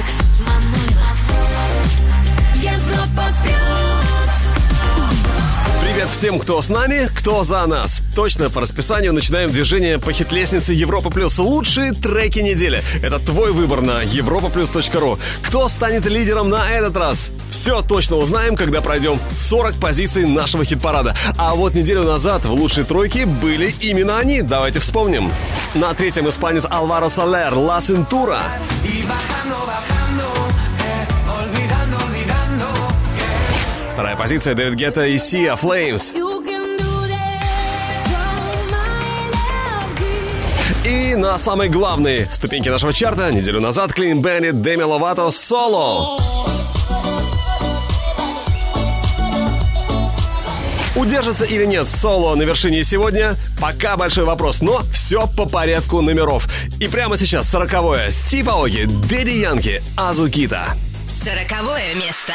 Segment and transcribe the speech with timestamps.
[0.00, 0.39] Алекс
[6.12, 8.02] Всем, кто с нами, кто за нас.
[8.14, 11.38] Точно по расписанию начинаем движение по хит-лестнице Европа Плюс.
[11.38, 12.82] Лучшие треки недели.
[13.02, 15.18] Это твой выбор на europaplus.ru.
[15.42, 17.30] Кто станет лидером на этот раз?
[17.50, 21.14] Все точно узнаем, когда пройдем 40 позиций нашего хит-парада.
[21.38, 24.42] А вот неделю назад в лучшей тройке были именно они.
[24.42, 25.32] Давайте вспомним.
[25.74, 28.42] На третьем испанец Алваро Салер «Ла Синтура».
[34.20, 35.48] Позиция Дэвид Гетта и my
[39.72, 46.20] love И на самой главной ступеньке нашего чарта неделю назад Клин Беннет, Деми Ловато, Соло.
[50.94, 53.36] Удержится или нет соло на вершине сегодня?
[53.58, 56.46] Пока большой вопрос, но все по порядку номеров.
[56.78, 60.76] И прямо сейчас сороковое Стив Аоги, Дэдди Янки, Азукита.
[61.08, 62.34] Сороковое место.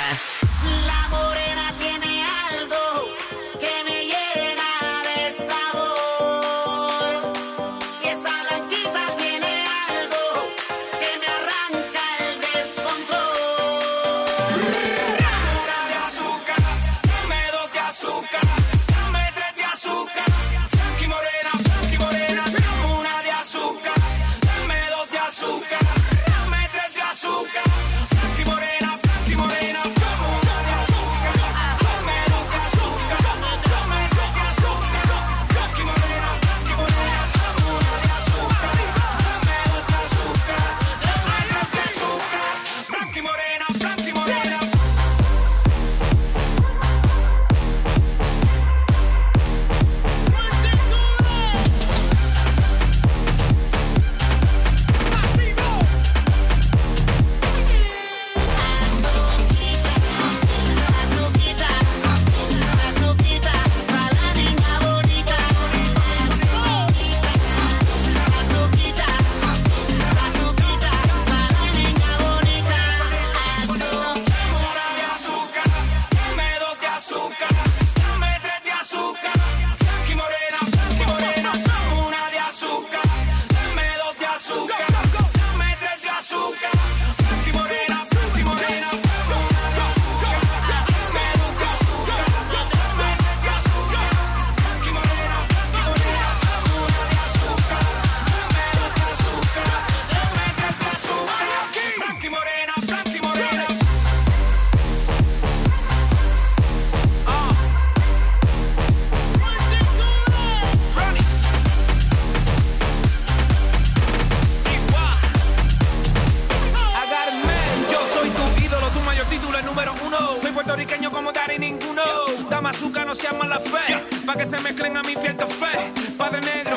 [122.66, 124.02] Dama azúcar, no sean mala fe.
[124.26, 125.92] Pa' que se mezclen a mi piel café.
[126.18, 126.75] Padre negro,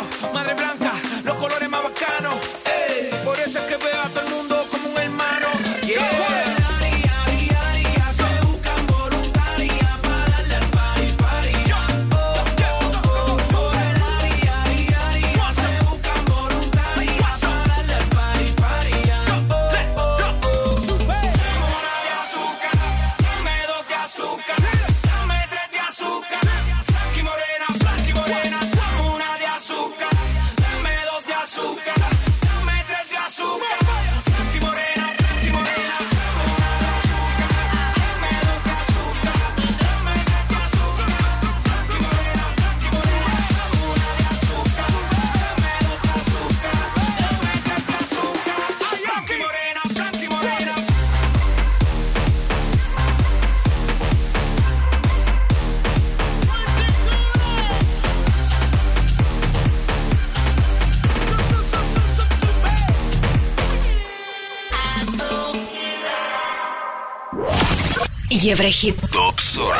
[68.38, 69.00] Еврохит.
[69.12, 69.76] ТОП-40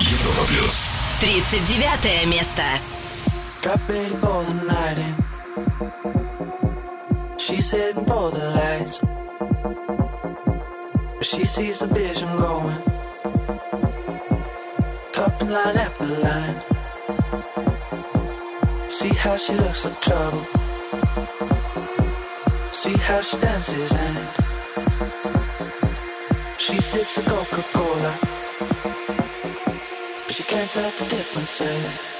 [0.00, 0.90] Европа Плюс
[1.20, 2.62] 39 место.
[3.62, 5.14] Got ready for the night in.
[7.38, 8.98] She's heading for the lights.
[11.16, 12.76] But she sees the vision going.
[15.12, 16.60] Couple line after line.
[18.88, 20.44] See how she looks like trouble.
[22.70, 24.47] See how she dances and
[26.69, 28.13] she sips a Coca Cola.
[30.25, 31.61] But she can't tell the difference.
[31.61, 32.18] eh?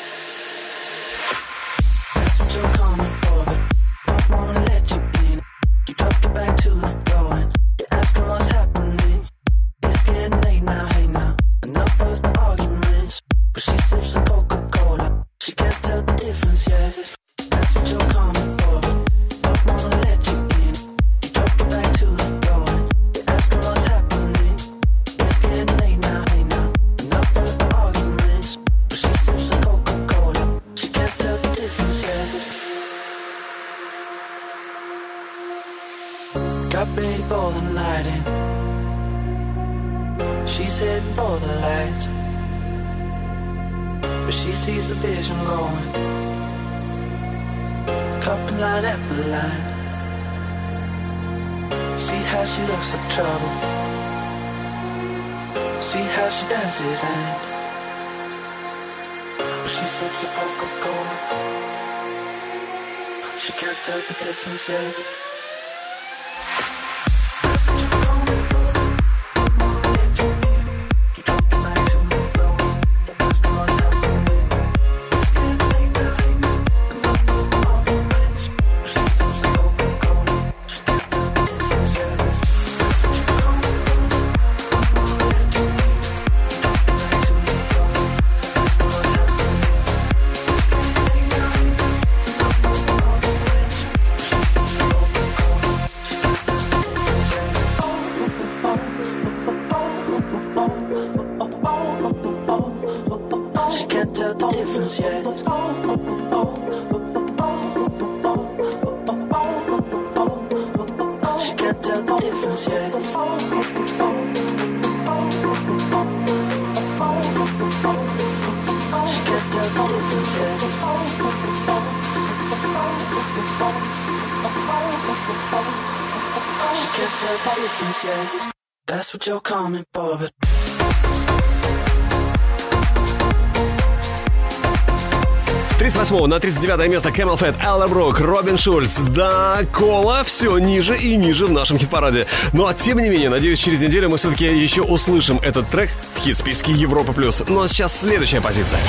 [136.30, 139.00] На 39 место Camel Fat, Эллербрук, Робин Шульц.
[139.00, 142.28] Да, Кола все ниже и ниже в нашем хит-параде.
[142.54, 146.20] Ну а тем не менее, надеюсь, через неделю мы все-таки еще услышим этот трек в
[146.20, 147.14] хит-списке Европа+.
[147.14, 147.42] плюс.
[147.48, 148.80] Ну а сейчас следующая позиция.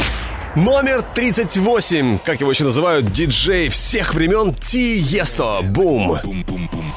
[0.54, 5.62] Номер 38, как его еще называют, диджей всех времен Тиесто.
[5.62, 6.18] Бум.
[6.22, 6.92] Бум-бум-бум.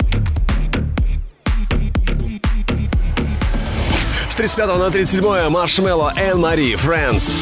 [4.30, 7.38] С 35 на 37 Маршмелло, Эн Мари, Фрэнс.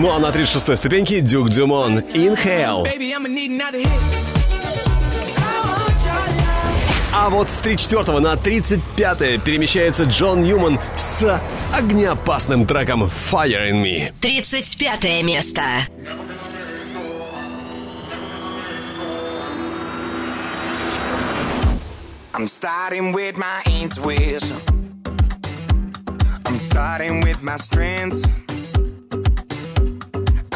[0.00, 2.88] Ну а на 36-й ступеньке Дюк Дюмон «Inhale».
[7.12, 11.38] А вот с 34 на 35 перемещается Джон Ньюман с
[11.74, 14.14] огнеопасным треком «Fire in Me».
[14.22, 15.60] 35 место.
[22.32, 24.56] I'm starting with my intuition.
[26.46, 28.24] I'm starting with my strengths.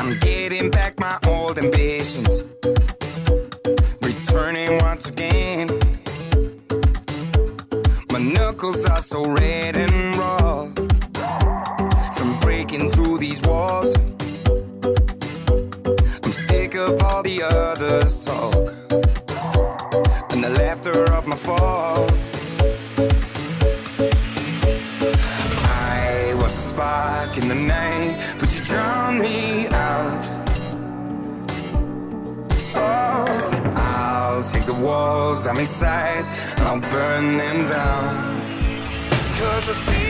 [0.04, 2.44] I'm getting back my old ambitions,
[4.02, 5.70] returning once again.
[8.12, 10.13] My knuckles are so red and
[34.74, 36.26] the walls I'm inside
[36.58, 38.40] I'll burn them down.
[39.36, 40.04] Cause I still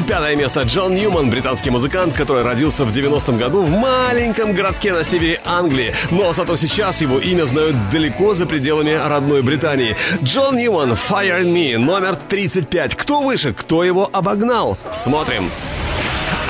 [0.00, 0.62] 35 место.
[0.62, 5.94] Джон Ньюман, британский музыкант, который родился в 90-м году в маленьком городке на севере Англии.
[6.10, 9.96] Но зато сейчас его имя знают далеко за пределами родной Британии.
[10.22, 12.94] Джон Ньюман, Fire Me, номер 35.
[12.94, 14.78] Кто выше, кто его обогнал?
[14.92, 15.50] Смотрим.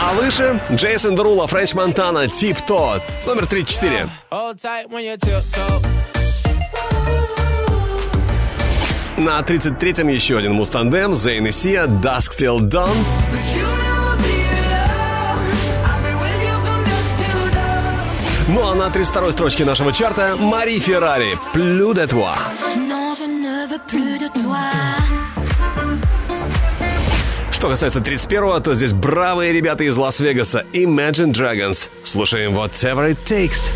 [0.01, 4.09] А выше Джейсон Дерула, Френч Монтана, Тип То, номер 34.
[9.21, 12.89] На 33-м еще один мустандем, Зейн и Сия, Dusk Till Dawn.
[18.49, 22.35] Ну а на 32-й строчке нашего чарта Мари Феррари, Плю де Toi.
[23.93, 24.31] Plus de.
[27.61, 31.91] Что касается 31-го, то здесь бравые ребята из Лас-Вегаса, Imagine Dragons.
[32.05, 33.71] Слушаем Whatever It Takes.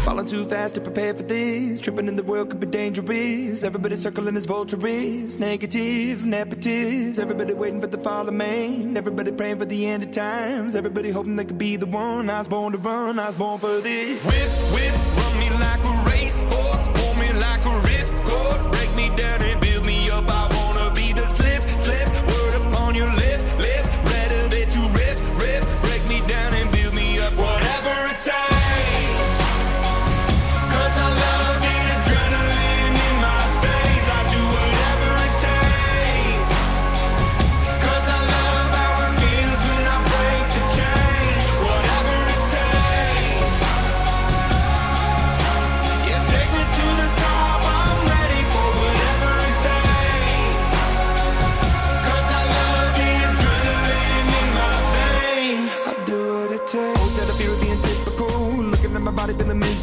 [1.94, 3.62] Tripping in the world could be dangerous.
[3.62, 5.38] Everybody circling as vultures.
[5.38, 7.20] Negative, nepotist.
[7.20, 8.96] Everybody waiting for the fall of man.
[8.96, 10.74] Everybody praying for the end of times.
[10.74, 12.28] Everybody hoping they could be the one.
[12.28, 13.20] I was born to run.
[13.20, 14.24] I was born for this.
[14.24, 16.88] Whip, whip, run me like a racehorse.
[16.94, 18.72] Pull me like a ripcord.
[18.72, 19.43] Break me down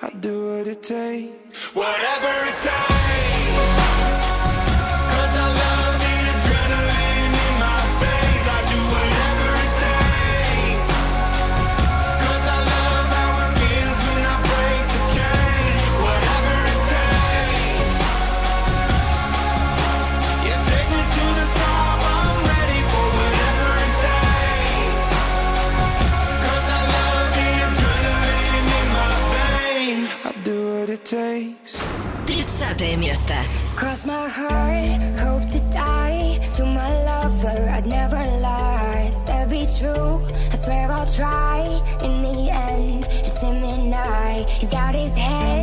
[0.00, 1.74] I do what it takes.
[1.74, 2.97] Whatever it takes.
[31.07, 31.79] what it takes.
[32.27, 33.33] 30 место.
[33.75, 36.39] Cross my heart, hope to die.
[36.57, 39.09] To my lover, I'd never lie.
[39.25, 40.19] Said be true,
[40.51, 41.59] I swear I'll try.
[42.01, 44.45] In the end, it's him and I.
[44.59, 45.56] He's out his head,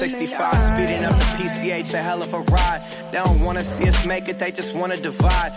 [0.00, 0.56] 65 I.
[0.56, 2.82] speeding up the PCH, a hell of a ride.
[3.12, 5.52] They don't wanna see us make it, they just wanna divide.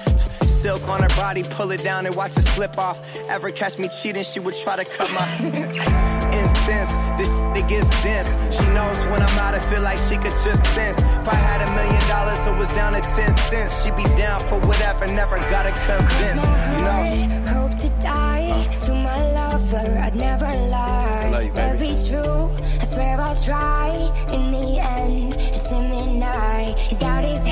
[0.46, 2.98] Silk on her body, pull it down and watch it slip off.
[3.30, 5.28] Ever catch me cheating, she would try to cut my
[6.42, 6.92] incense.
[7.18, 8.28] This it gets dense.
[8.54, 10.98] She knows when I'm out, I feel like she could just sense.
[10.98, 13.82] If I had a million dollars, it was down to 10 cents.
[13.82, 16.44] She'd be down for whatever, never gotta convince.
[16.76, 17.44] You know?
[17.48, 20.00] hope to die to my lover.
[20.04, 20.93] I'd never lie.
[23.44, 23.90] Try.
[24.32, 26.74] In the end, it's him and I.
[26.78, 27.43] He's out his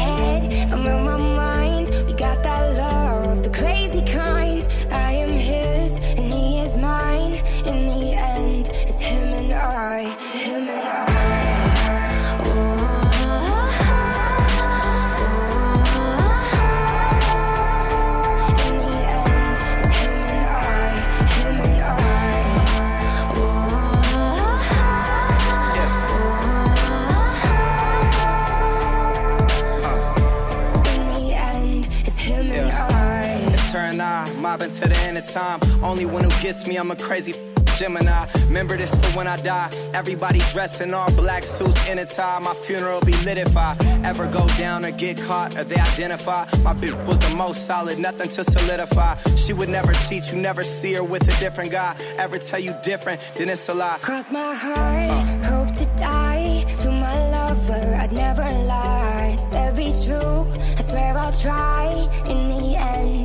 [34.52, 35.60] mobbing to the end of time.
[35.82, 37.34] Only one who gets me, I'm a crazy
[37.78, 38.28] Gemini.
[38.48, 39.70] Remember this for when I die.
[39.94, 42.40] Everybody dressed in all black suits in a tie.
[42.40, 46.44] My funeral be lit if I ever go down or get caught or they identify.
[46.64, 49.16] My bitch was the most solid, nothing to solidify.
[49.38, 51.96] She would never cheat, you never see her with a different guy.
[52.18, 54.00] Ever tell you different, then it's a lie.
[54.02, 56.66] Cross my heart, hope to die.
[56.82, 59.38] To my lover, I'd never lie.
[59.50, 60.46] Said be true,
[60.80, 61.86] I swear I'll try.
[62.28, 63.21] In the end,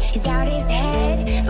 [0.00, 1.46] He's out his head,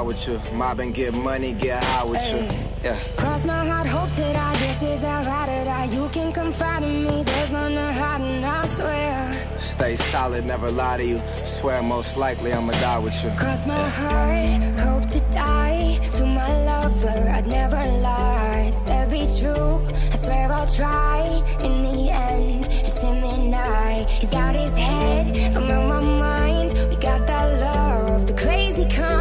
[0.00, 0.40] ride with you.
[0.56, 2.38] Mob and get money, get high with you.
[2.82, 2.98] Yeah.
[3.16, 4.58] Cross my heart, hope to die.
[4.58, 5.84] This is how I to die.
[5.96, 7.22] You can confide in me.
[7.22, 9.58] There's none to hide, and I swear.
[9.58, 11.22] Stay solid, never lie to you.
[11.44, 13.30] Swear most likely I'ma die with you.
[13.30, 15.98] Cross my heart, hope to die.
[16.16, 18.70] To my lover, I'd never lie.
[18.84, 19.80] Said be true,
[20.14, 21.42] I swear I'll try.
[21.60, 24.04] In the end, it's him and I.
[24.04, 26.72] He's out his head, I'm on my mind.
[26.90, 29.19] We got that love, the crazy kind.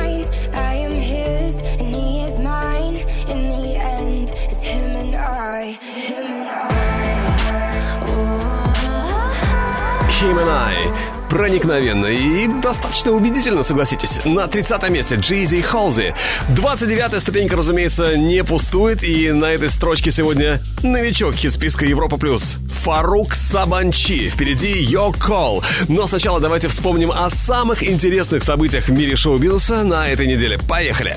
[10.22, 10.76] Him and I.
[11.30, 14.20] Проникновенно и достаточно убедительно, согласитесь.
[14.26, 16.14] На 30 месте Джизи Холзи.
[16.50, 19.02] 29-я ступенька, разумеется, не пустует.
[19.02, 22.18] И на этой строчке сегодня новичок хит-списка Европа+.
[22.18, 22.58] плюс.
[22.84, 24.30] Фарук Сабанчи.
[24.30, 25.64] Впереди Your Call.
[25.88, 30.58] Но сначала давайте вспомним о самых интересных событиях в мире шоу-бизнеса на этой неделе.
[30.58, 31.16] Поехали!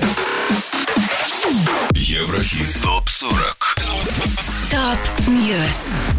[1.93, 3.83] Еврохит ТОП-40
[4.69, 6.12] Top News.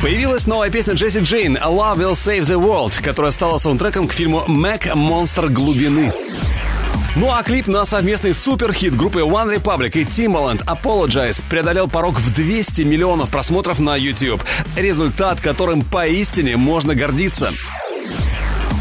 [0.00, 4.12] Появилась новая песня Джесси Джейн «A Love Will Save the World», которая стала саундтреком к
[4.12, 4.94] фильму «Мэг.
[4.94, 6.12] Монстр глубины».
[7.16, 12.32] Ну а клип на совместный суперхит группы One Republic и Timbaland Apologize преодолел порог в
[12.32, 14.40] 200 миллионов просмотров на YouTube.
[14.76, 17.52] Результат, которым поистине можно гордиться.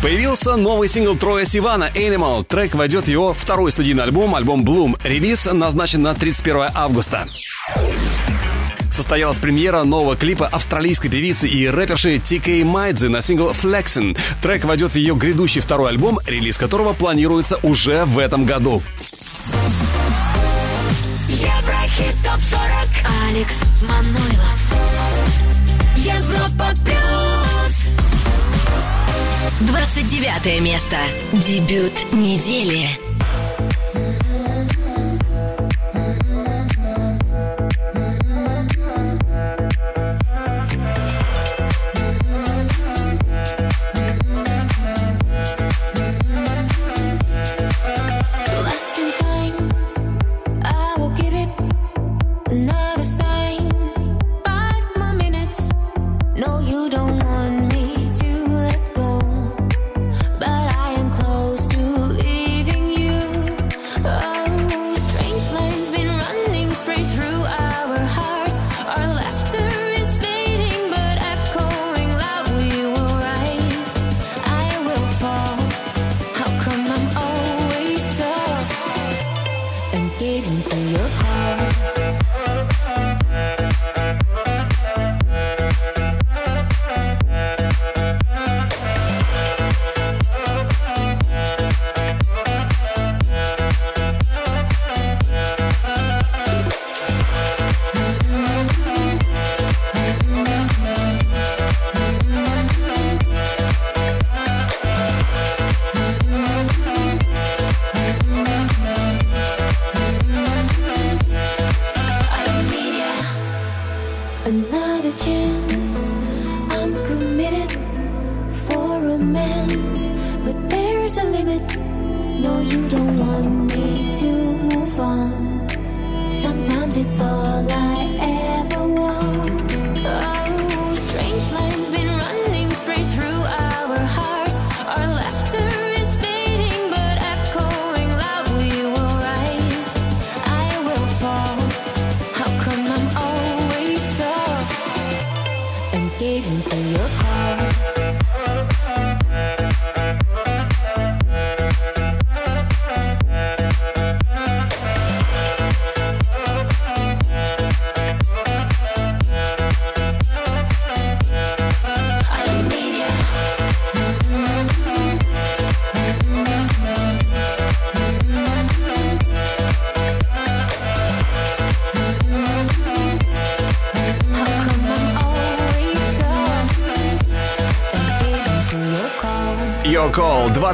[0.04, 2.46] Появился новый сингл Троя Сивана «Animal».
[2.46, 5.00] Трек войдет в его второй студийный альбом, альбом Bloom.
[5.04, 7.26] Релиз назначен на 31 августа.
[8.92, 14.18] Состоялась премьера нового клипа австралийской певицы и рэперши TK Майдзе на сингл Flexin.
[14.42, 18.82] Трек войдет в ее грядущий второй альбом, релиз которого планируется уже в этом году.
[21.30, 22.68] Еврохит ТОП-40.
[23.30, 24.58] Алекс Манойлов.
[25.98, 27.88] Европа Плюс.
[29.62, 30.98] 29 место.
[31.34, 33.07] Дебют недели.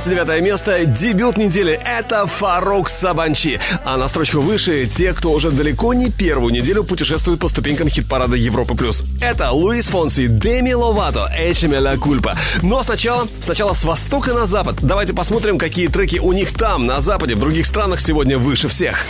[0.04, 1.80] 29 место, дебют недели.
[1.86, 3.62] Это Фарук Сабанчи.
[3.86, 8.36] А на строчку выше те, кто уже далеко не первую неделю путешествует по ступенькам хит-парада
[8.36, 8.76] Европы+.
[8.76, 9.04] плюс.
[9.22, 12.36] Это Луис Фонси, Деми Ловато, Эчеме Ла Кульпа.
[12.62, 14.76] Но сначала, сначала с востока на запад.
[14.82, 19.06] Давайте посмотрим, какие треки у них там, на западе, в других странах сегодня выше всех.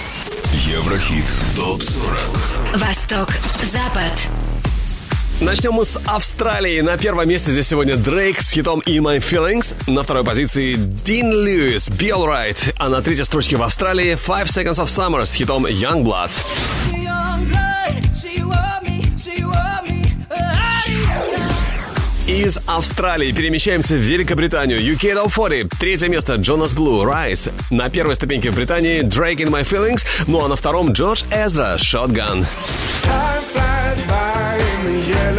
[0.54, 1.26] Еврохит
[1.56, 3.30] ТОП-40 Восток,
[3.64, 4.30] Запад.
[5.42, 6.80] Начнем мы с Австралии.
[6.82, 9.76] На первом месте здесь сегодня Дрейк с хитом In My Feelings.
[9.92, 12.74] На второй позиции Дин Льюис, Be Alright.
[12.78, 16.32] А на третьей строчке в Австралии Five Seconds of Summer с хитом Young Blood.
[22.28, 24.80] Из Австралии перемещаемся в Великобританию.
[24.80, 25.78] UK Top 40.
[25.78, 27.52] Третье место Jonas Blue, Rise.
[27.70, 30.06] На первой ступеньке в Британии Drake, In My Feelings.
[30.26, 32.46] Ну а на втором Джордж Эзра, Shotgun.
[33.04, 35.33] Time flies by in the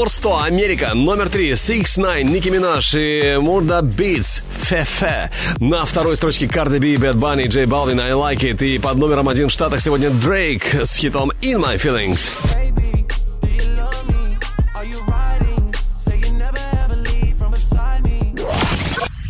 [0.00, 5.30] Billboard 100, Америка, номер 3, 6-9, Ники Минаж и Мурда Битс, FEFE.
[5.58, 8.64] На второй строчке Карди Би, Бэд Банни, Джей Балвин, I Like It.
[8.64, 12.30] И под номером один в Штатах сегодня Дрейк с хитом In My Feelings.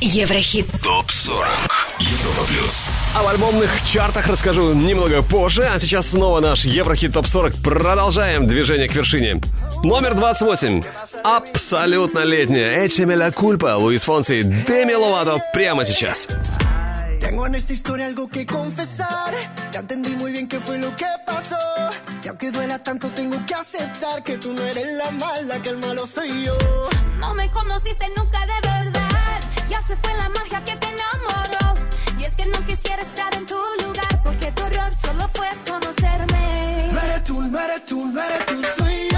[0.00, 0.66] Еврохит.
[0.84, 1.79] Топ 40.
[2.10, 5.62] Европа Плюс А в альбомных чартах расскажу немного позже.
[5.72, 7.62] А сейчас снова наш Еврохит Топ 40.
[7.62, 9.40] Продолжаем движение к вершине.
[9.84, 10.82] Номер 28.
[11.22, 12.84] Абсолютно летняя.
[12.84, 16.26] Эчемеля Кульпа, Луис Фонси, Деми Ловато прямо сейчас.
[17.20, 19.32] Tengo en esta historia algo que confesar.
[19.72, 21.58] Ya entendí muy bien qué fue lo que pasó.
[22.24, 25.78] Y aunque duela tanto, tengo que aceptar que tú no eres la mala, que el
[25.78, 26.56] malo soy yo.
[27.18, 29.40] No me conociste nunca de verdad.
[29.68, 31.59] Ya se fue la magia que te enamoró.
[32.20, 34.22] Y es que no quisiera estar en tu lugar.
[34.22, 36.90] Porque tu error solo fue conocerme.
[36.92, 39.09] No eres tú, no eres tú, no eres tú, soy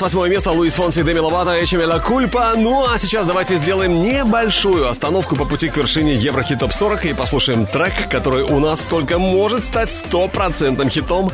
[0.00, 2.54] 28 место Луис Фонси, Деми Ловато, Эчемеля Кульпа.
[2.56, 7.12] Ну а сейчас давайте сделаем небольшую остановку по пути к вершине Еврохит Топ 40 и
[7.12, 11.30] послушаем трек, который у нас только может стать стопроцентным хитом.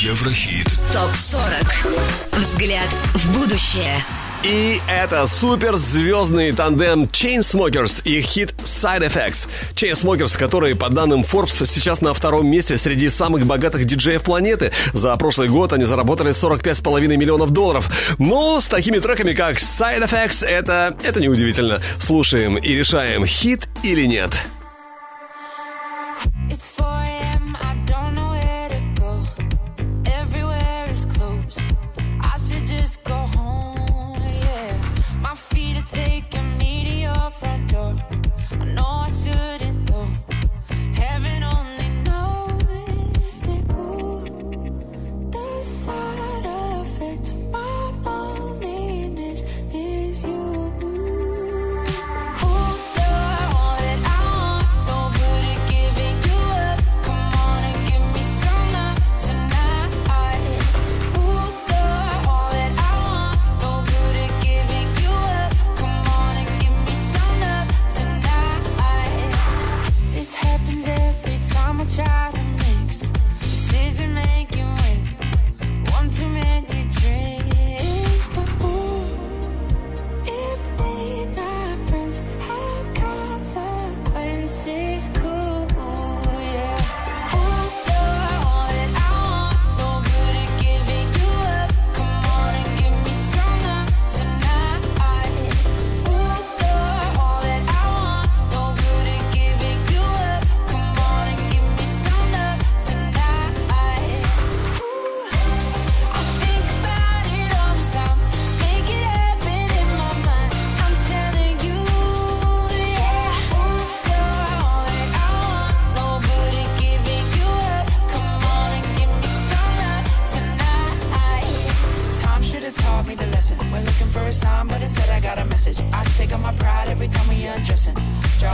[0.00, 2.32] Еврохит ТОП 40.
[2.32, 4.04] Взгляд в будущее.
[4.44, 9.48] И это суперзвездный тандем Chainsmokers и хит Side Effects.
[9.74, 14.70] Chainsmokers, которые, по данным Forbes, сейчас на втором месте среди самых богатых диджеев планеты.
[14.92, 17.88] За прошлый год они заработали 45,5 миллионов долларов.
[18.18, 21.80] Но с такими треками, как Side Effects, это, это неудивительно.
[21.98, 24.30] Слушаем и решаем, хит или нет.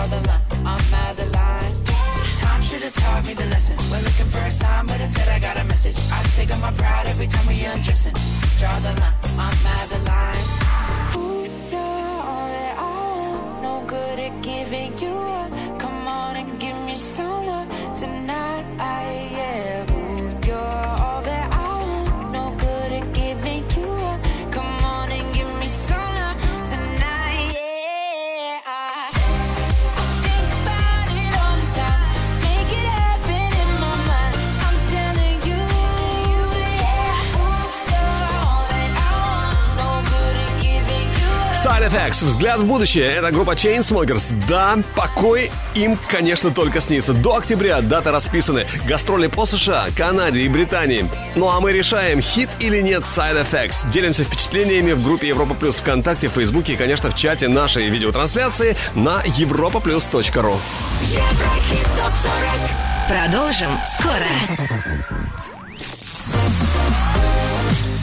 [0.00, 0.66] draw the line.
[0.66, 1.74] I'm out of line.
[2.38, 3.76] Time should have taught me the lesson.
[3.90, 5.96] We're looking for a sign, but instead I got a message.
[6.10, 8.14] I take up my pride every time we undressing.
[8.58, 9.09] Draw the line.
[41.90, 42.24] FX.
[42.24, 43.10] Взгляд в будущее.
[43.10, 44.34] Это группа Chainsmokers.
[44.48, 47.12] Да, покой им, конечно, только снится.
[47.12, 48.66] До октября даты расписаны.
[48.86, 51.08] Гастроли по США, Канаде и Британии.
[51.34, 53.90] Ну а мы решаем, хит или нет Side FX.
[53.90, 58.76] Делимся впечатлениями в группе Европа Плюс ВКонтакте, в Фейсбуке и, конечно, в чате нашей видеотрансляции
[58.94, 60.56] на europaplus.ru.
[63.08, 64.90] Продолжим скоро.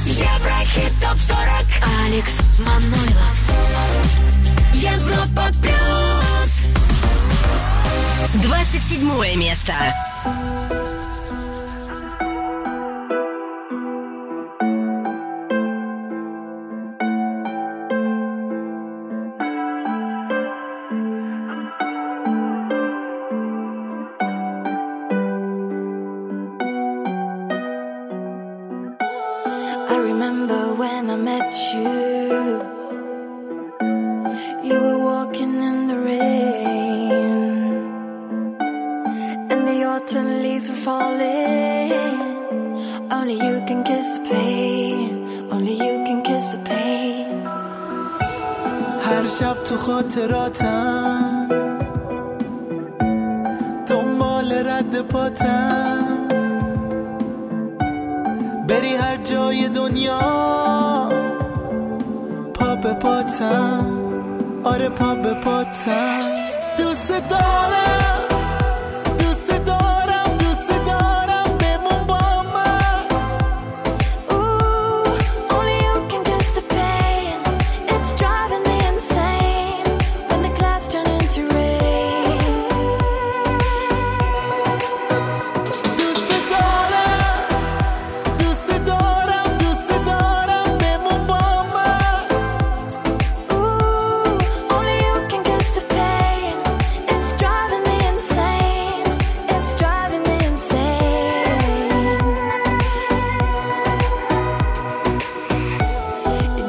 [0.06, 1.40] Евро Хит топ 40
[2.06, 3.38] Алекс Манойлов.
[4.74, 6.52] Европа плюс.
[8.44, 9.74] 27 место.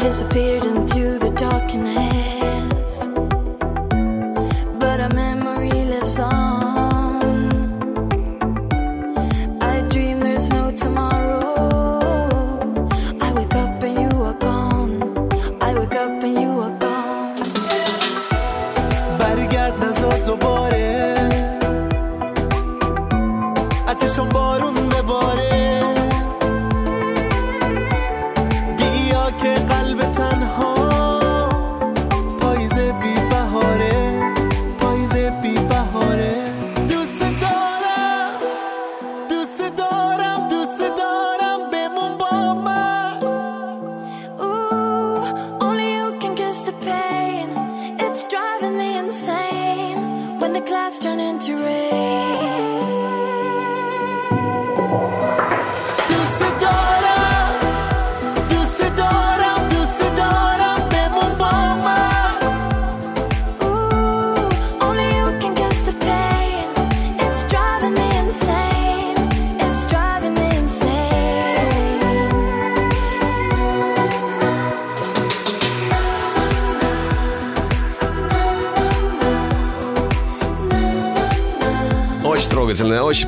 [0.09, 2.08] disappeared into the darkness.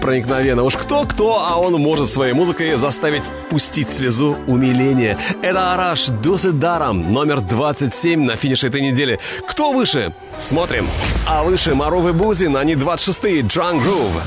[0.00, 0.64] звучит проникновенно.
[0.64, 5.16] Уж кто-кто, а он может своей музыкой заставить пустить слезу умиления.
[5.42, 9.18] Это Араш Дусидаром, номер 27 на финише этой недели.
[9.48, 10.12] Кто выше?
[10.38, 10.86] Смотрим.
[11.26, 14.22] А выше Маров и Бузин, они 26-е, Drunk Groove.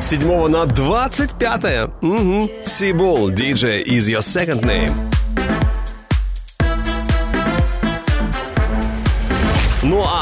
[0.00, 2.50] С на 25 угу.
[2.64, 5.07] Сибул, диджей is your second name.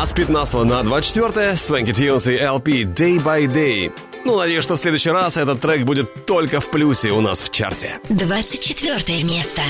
[0.06, 3.92] с 15 на 24 Свенки Тьюнс и LP Day by Day.
[4.24, 7.50] Ну, надеюсь, что в следующий раз этот трек будет только в плюсе у нас в
[7.50, 7.98] чарте.
[8.08, 9.62] 24 место.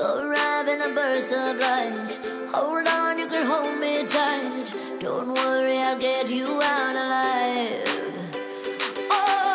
[0.00, 2.18] Arrive in a burst of light.
[2.54, 4.72] Hold on, you can hold me tight.
[4.98, 7.84] Don't worry, I'll get you out alive.
[9.10, 9.49] Oh.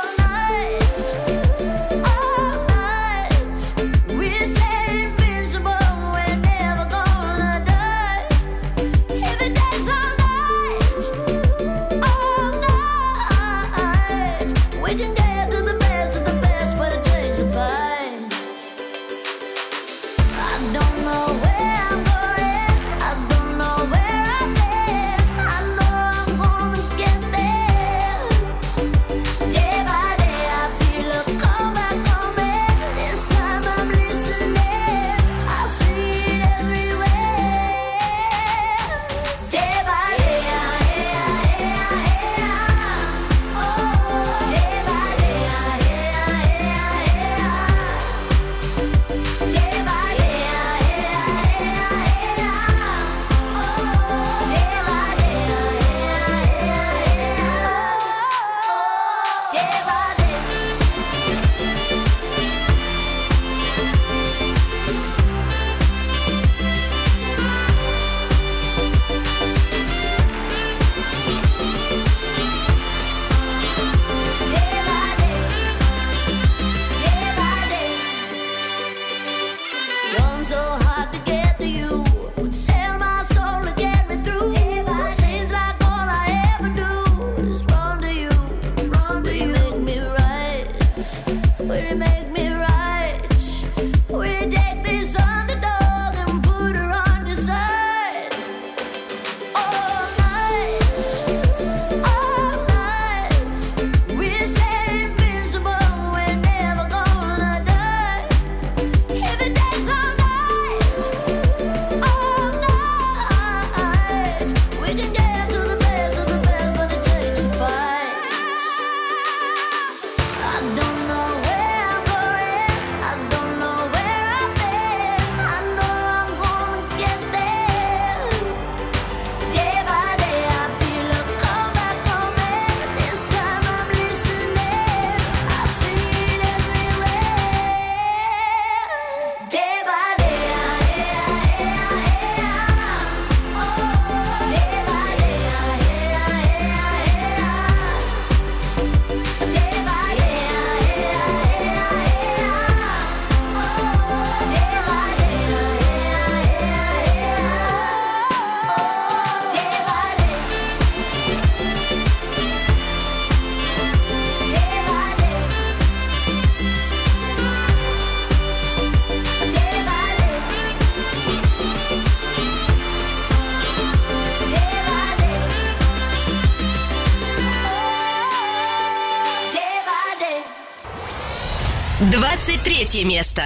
[182.96, 183.42] третье место.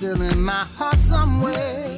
[0.00, 1.89] still in my heart somewhere.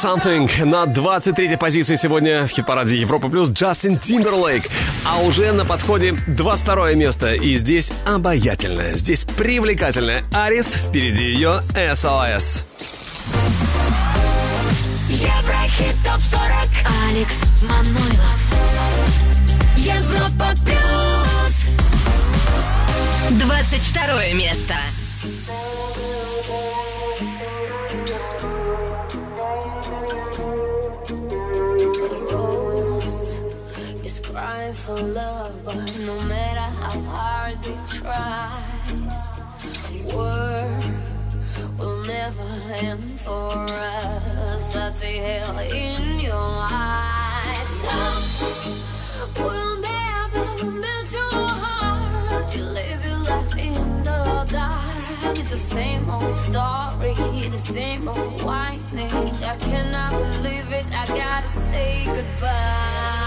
[0.00, 0.64] Something.
[0.64, 4.64] На 23-й позиции сегодня в хит-параде Европа Плюс Джастин Тимберлейк.
[5.04, 7.34] А уже на подходе 22 место.
[7.34, 10.72] И здесь обаятельное, здесь привлекательное Арис.
[10.72, 12.64] Впереди ее SOS.
[17.10, 18.40] Алекс Манойлов
[19.76, 21.66] Европа Плюс
[23.30, 24.74] 22 место
[34.96, 35.76] for love, but
[36.06, 38.62] no matter how hard they try,
[40.12, 40.68] war
[41.78, 44.76] will never end for us.
[44.76, 47.70] I see hell in your eyes.
[47.86, 50.46] Love will never
[50.82, 52.56] melt your heart.
[52.56, 55.38] You live your life in the dark.
[55.38, 57.14] It's the same old story,
[57.48, 59.12] the same old whining.
[59.52, 60.86] I cannot believe it.
[60.92, 63.19] I gotta say goodbye.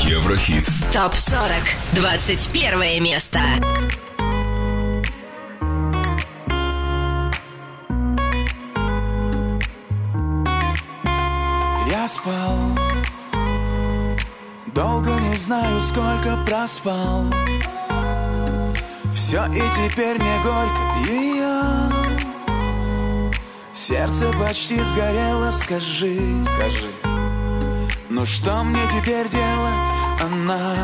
[0.03, 0.68] Еврохит.
[0.91, 1.49] Топ 40.
[1.93, 3.39] 21 место.
[11.89, 12.55] Я спал
[14.74, 17.26] Долго не знаю, сколько проспал
[19.16, 21.64] Все и теперь мне горько ее
[23.74, 27.09] Сердце почти сгорело, скажи Скажи
[28.20, 29.89] Ну что мне теперь делать,
[30.22, 30.76] она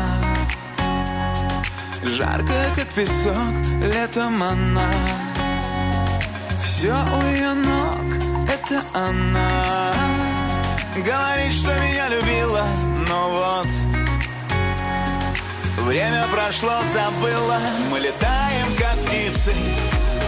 [2.02, 3.52] Жаркая, как песок,
[3.92, 4.90] летом она.
[6.64, 9.92] Все у ее ног, это она.
[10.96, 12.66] Говорит, что меня любила,
[13.06, 13.68] но вот
[15.84, 17.58] Время прошло, забыла.
[17.90, 19.52] Мы летаем, как птицы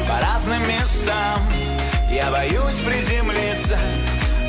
[0.07, 1.41] По разным местам.
[2.11, 3.79] Я боюсь приземлиться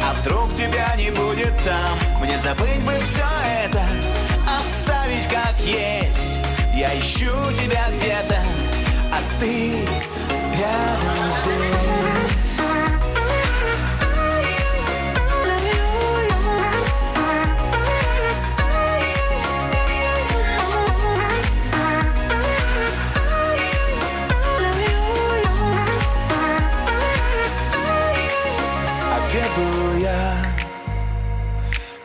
[0.03, 2.21] А вдруг тебя не будет там?
[2.21, 3.25] Мне забыть бы все
[3.65, 3.83] это
[4.59, 6.39] Оставить как есть.
[6.73, 8.39] Я ищу тебя где-то
[9.11, 9.71] А ты
[10.57, 12.08] рядом здесь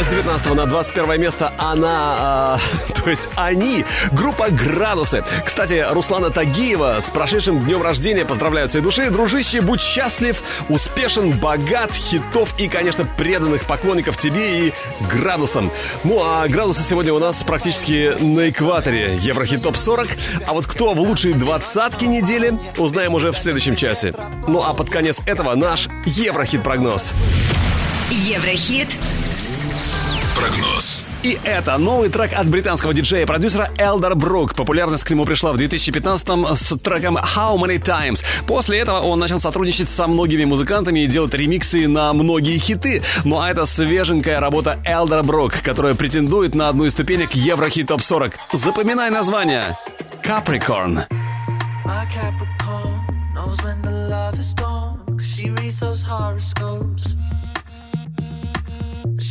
[0.00, 2.58] С 19 на 21 место она, а,
[3.04, 5.22] то есть они, группа «Градусы».
[5.44, 9.10] Кстати, Руслана Тагиева с прошедшим днем рождения поздравляют всей души.
[9.10, 14.72] Дружище, будь счастлив, успешен, богат, хитов и, конечно, преданных поклонников тебе и
[15.12, 15.70] «Градусам».
[16.02, 20.08] Ну, а «Градусы» сегодня у нас практически на экваторе Еврохит ТОП 40.
[20.46, 24.14] А вот кто в лучшие двадцатки недели, узнаем уже в следующем часе.
[24.48, 27.12] Ну, а под конец этого наш Еврохит-прогноз.
[28.10, 28.96] Еврохит.
[30.40, 31.04] Прогноз.
[31.22, 34.54] И это новый трек от британского диджея и продюсера Элдер Брук.
[34.54, 38.24] Популярность к нему пришла в 2015-м с треком How Many Times.
[38.46, 43.02] После этого он начал сотрудничать со многими музыкантами и делать ремиксы на многие хиты.
[43.24, 48.00] Ну а это свеженькая работа Элдер Брук, которая претендует на одну из ступенек Еврохит Топ
[48.00, 48.32] 40.
[48.54, 49.76] Запоминай название.
[50.24, 51.06] Capricorn.
[51.84, 55.00] Capricorn knows when the love is gone.
[55.06, 57.14] Cause she reads those horoscopes.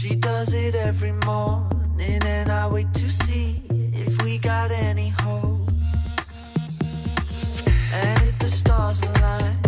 [0.09, 3.61] She does it every morning, and I wait to see
[3.93, 5.69] if we got any hope.
[7.93, 9.58] And if the stars align,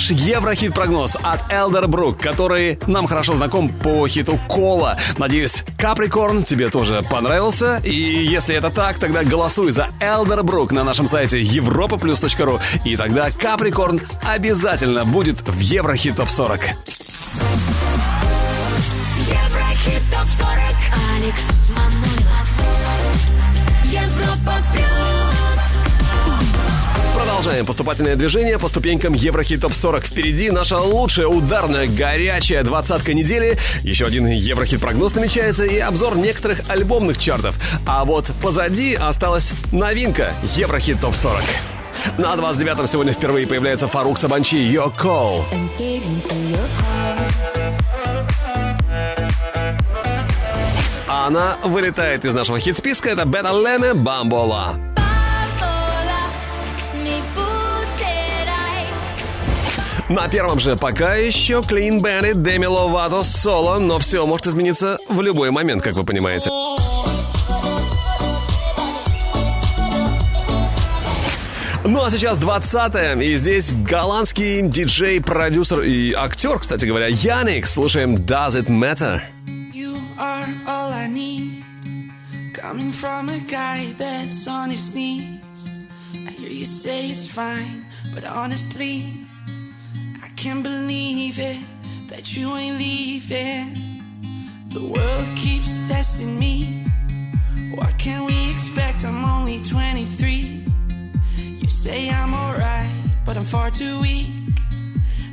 [0.00, 4.96] наш еврохит-прогноз от Элдер Брук, который нам хорошо знаком по хиту Кола.
[5.18, 7.82] Надеюсь, Каприкорн тебе тоже понравился.
[7.84, 12.60] И если это так, тогда голосуй за Элдер Брук на нашем сайте europaplus.ru.
[12.86, 16.60] И тогда Каприкорн обязательно будет в Еврохит ТОП 40.
[19.18, 20.80] Еврохит ТОП-40
[21.16, 21.42] Алекс
[21.76, 22.19] Манойлов
[27.40, 30.04] Продолжаем поступательное движение по ступенькам Еврохит ТОП 40.
[30.04, 33.56] Впереди наша лучшая ударная горячая двадцатка недели.
[33.82, 37.56] Еще один Еврохит прогноз намечается и обзор некоторых альбомных чартов.
[37.86, 41.42] А вот позади осталась новинка Еврохит ТОП 40.
[42.18, 45.42] На 29-м сегодня впервые появляется Фарук Сабанчи «Your Call».
[51.08, 53.08] А она вылетает из нашего хит-списка.
[53.08, 54.89] Это Бета Леме «Бамбола».
[60.10, 65.22] На первом же пока еще Clean Bandit, Demi Lovato, соло, но все может измениться в
[65.22, 66.50] любой момент, как вы понимаете.
[71.84, 77.68] Ну а сейчас 20 и здесь голландский диджей, продюсер и актер, кстати говоря, Яник.
[77.68, 79.22] Слушаем Does It Matter?
[79.72, 81.62] You are all I need.
[82.52, 85.38] Coming from a guy that's on his knees.
[86.14, 89.19] I hear you say it's fine, but honestly,
[90.40, 91.58] can't believe it
[92.08, 93.76] that you ain't leaving.
[94.70, 96.86] The world keeps testing me.
[97.74, 99.04] What can we expect?
[99.04, 100.64] I'm only 23.
[101.36, 102.90] You say I'm alright,
[103.26, 104.28] but I'm far too weak.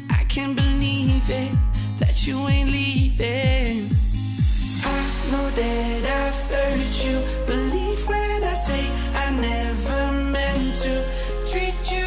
[0.10, 1.55] I can't believe it
[1.99, 3.89] that you ain't leaving.
[4.84, 4.99] I
[5.32, 7.18] know that I've hurt you.
[7.45, 8.84] Believe when I say
[9.16, 10.93] I never meant to
[11.49, 12.07] treat you.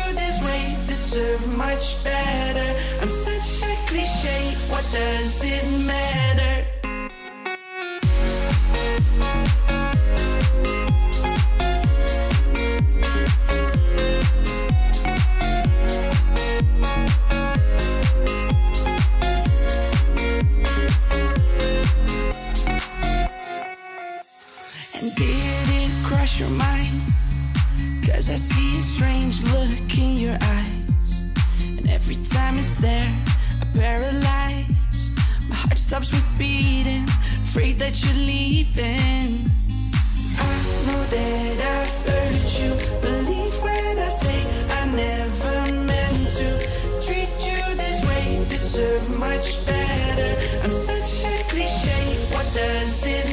[1.10, 2.80] Deserve much better.
[3.02, 4.54] I'm such a cliche.
[4.68, 6.66] What does it matter?
[24.94, 27.02] And did it cross your mind?
[28.06, 30.79] Cause I see a strange look in your eyes.
[31.90, 33.12] Every time it's there,
[33.60, 35.10] I paralyze.
[35.48, 37.04] My heart stops with beating,
[37.42, 39.50] afraid that you're leaving.
[40.38, 42.70] I know that I've hurt you.
[43.00, 44.40] Believe when I say
[44.80, 46.48] I never meant to
[47.04, 48.44] treat you this way.
[48.48, 50.30] Deserve much better.
[50.64, 52.00] I'm such a cliche.
[52.34, 53.29] What does it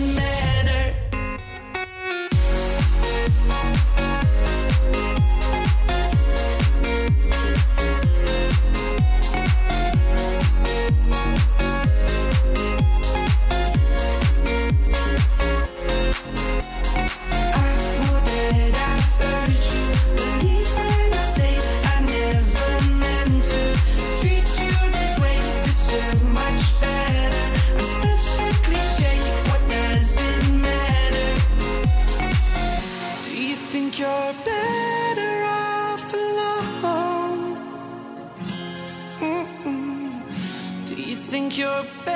[41.58, 42.07] your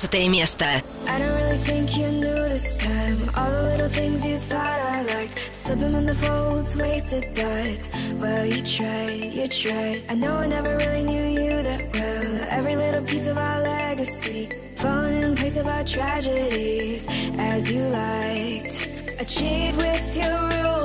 [0.00, 0.64] 19 место.
[1.06, 3.18] I don't really think you knew this time.
[3.36, 5.38] All the little things you thought I liked.
[5.52, 7.90] Slipping on the folds, wasted thoughts.
[8.14, 10.02] Well, you tried, you tried.
[10.08, 12.48] I know I never really knew you that well.
[12.50, 14.48] Every little piece of our legacy.
[14.76, 17.06] Falling in place of our tragedies.
[17.38, 18.88] As you liked.
[19.20, 20.79] I cheat with your rules.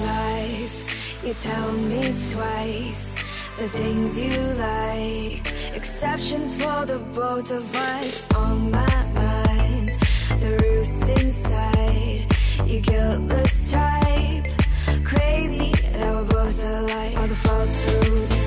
[0.00, 0.84] lies.
[1.24, 3.22] You tell me twice
[3.58, 5.52] the things you like.
[5.74, 8.28] Exceptions for the both of us.
[8.34, 9.88] On my mind,
[10.40, 12.26] the roots inside.
[12.66, 14.46] You guiltless type.
[15.04, 17.16] Crazy that we're both alike.
[17.18, 17.76] All the false
[18.06, 18.37] rules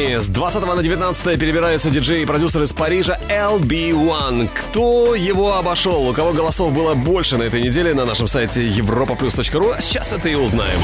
[0.00, 0.20] Me.
[0.20, 4.48] С 20 на 19 перебирается диджей и продюсер из Парижа LB1.
[4.54, 6.08] Кто его обошел?
[6.08, 9.74] У кого голосов было больше на этой неделе на нашем сайте europaplus.ru?
[9.76, 10.78] А Сейчас это и узнаем.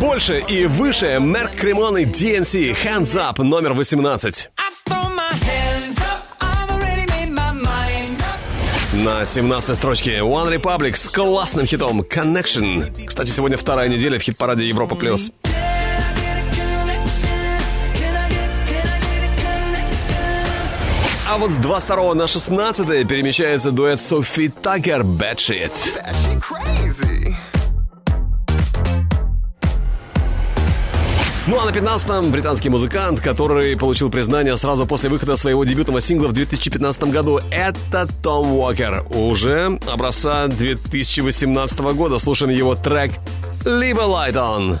[0.00, 4.50] Больше и выше Мерк Кремон и DNC Hands Up номер 18.
[4.88, 9.04] Throw my hands up, I've already made my mind up.
[9.04, 13.06] На 17 строчке One Republic с классным хитом Connection.
[13.06, 14.94] Кстати, сегодня вторая неделя в хит-параде Европа+.
[14.96, 15.30] плюс.
[21.36, 25.70] А вот с 22 на 16 перемещается дуэт Софи Такер Bad Shit.
[31.46, 36.28] Ну а на 15-м британский музыкант, который получил признание сразу после выхода своего дебютного сингла
[36.28, 39.04] в 2015 году, это Том Уокер.
[39.10, 43.12] Уже образца 2018 года слушаем его трек
[43.66, 44.80] «Leave a Light On».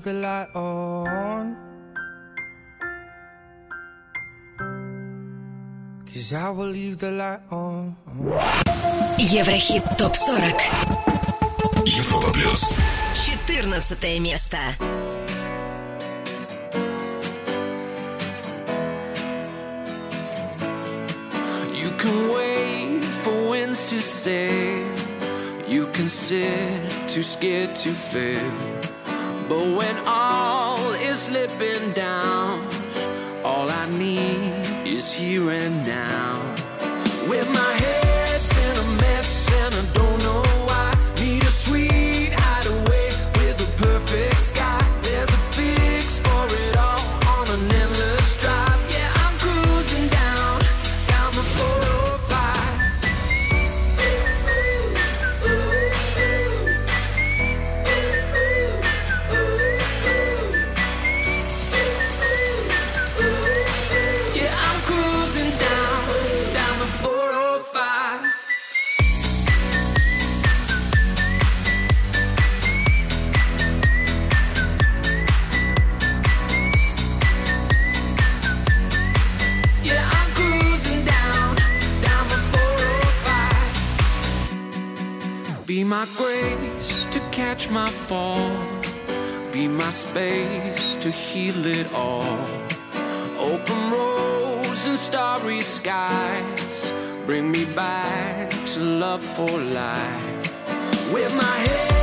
[0.00, 1.56] leave the light on.
[6.06, 7.96] Cause I will leave the light on.
[9.18, 10.60] Еврохит ТОП-40.
[11.84, 12.74] Европа плюс.
[13.14, 14.58] 14 место.
[21.74, 24.86] You can wait for winds to sail.
[25.68, 28.69] You can sit too scared to fail.
[29.49, 32.67] But when all is slipping down,
[33.43, 36.50] all I need is here and now.
[85.71, 88.57] Be my grace to catch my fall.
[89.53, 92.41] Be my space to heal it all.
[93.39, 96.91] Open roads and starry skies.
[97.25, 101.13] Bring me back to love for life.
[101.13, 102.00] With my head's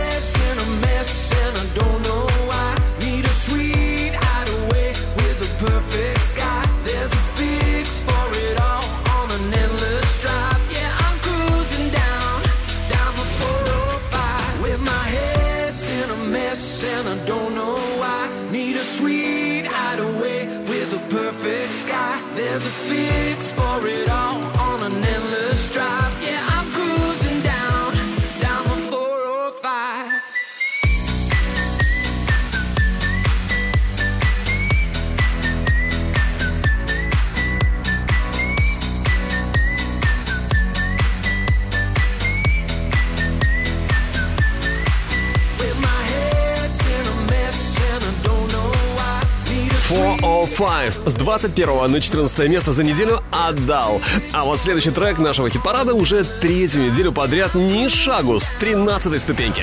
[50.59, 54.01] 405 с 21 на 14 место за неделю отдал.
[54.33, 59.63] А вот следующий трек нашего хит-парада уже третью неделю подряд ни шагу с 13 ступеньки.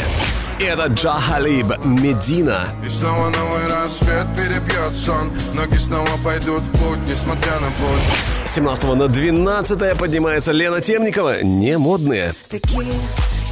[0.57, 2.69] Это Джа Халиб Медина.
[2.85, 8.95] И снова новый рассвет перебьет сон Ноги снова пойдут в путь, несмотря на путь 17
[8.95, 11.43] на 12 поднимается Лена Темникова.
[11.43, 12.33] Не модные.
[12.49, 12.93] Такие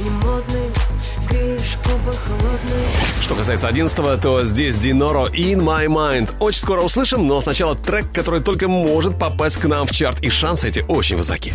[0.00, 0.93] губы холодные.
[3.22, 6.30] Что касается 11 то здесь Диноро In My Mind.
[6.40, 10.20] Очень скоро услышим, но сначала трек, который только может попасть к нам в чарт.
[10.20, 11.52] И шансы эти очень высоки.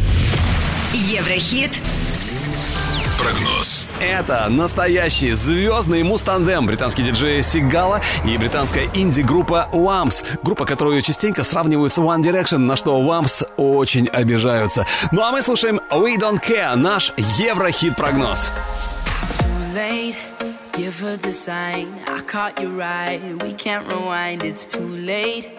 [0.93, 1.79] Еврохит
[3.19, 3.87] Прогноз.
[3.99, 10.23] Это настоящий звездный мустандем британский диджей Сигала и британская инди-группа Wamps.
[10.41, 14.85] Группа, которую частенько сравнивают с One Direction, на что Wamps очень обижаются.
[15.11, 18.49] Ну а мы слушаем We Don't Care, наш Еврохит-прогноз.
[18.49, 18.98] Too
[19.73, 20.17] late,
[20.73, 21.93] give her the sign.
[22.07, 25.49] I caught you right, we can't rewind, it's too late.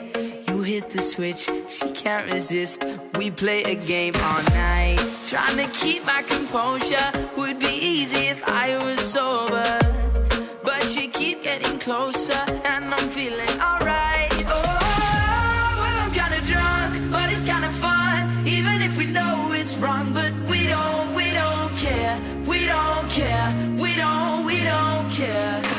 [0.49, 2.85] You hit the switch, she can't resist.
[3.17, 4.99] We play a game all night.
[5.27, 9.79] Trying to keep my composure would be easy if I was sober.
[10.63, 14.45] But you keep getting closer, and I'm feeling alright.
[14.49, 14.63] Oh,
[15.81, 18.47] well, I'm kinda drunk, but it's kinda fun.
[18.47, 22.19] Even if we know it's wrong, but we don't, we don't care.
[22.47, 23.71] We don't care.
[25.21, 25.70] Care.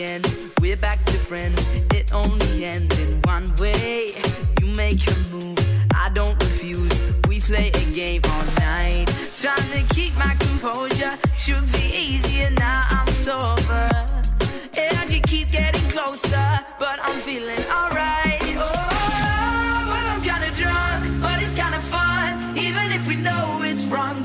[0.00, 0.52] Weekend.
[0.60, 1.68] We're back to friends.
[1.94, 4.14] It only ends in one way.
[4.60, 5.58] You make your move,
[5.94, 6.92] I don't refuse.
[7.28, 9.06] We play a game all night.
[9.40, 12.86] Trying to keep my composure should be easier now.
[12.90, 13.88] I'm sober.
[14.76, 16.48] And you keep getting closer,
[16.78, 18.56] but I'm feeling alright.
[18.56, 18.70] Oh,
[19.90, 22.56] well, I'm kinda drunk, but it's kinda fun.
[22.56, 24.22] Even if we know it's wrong,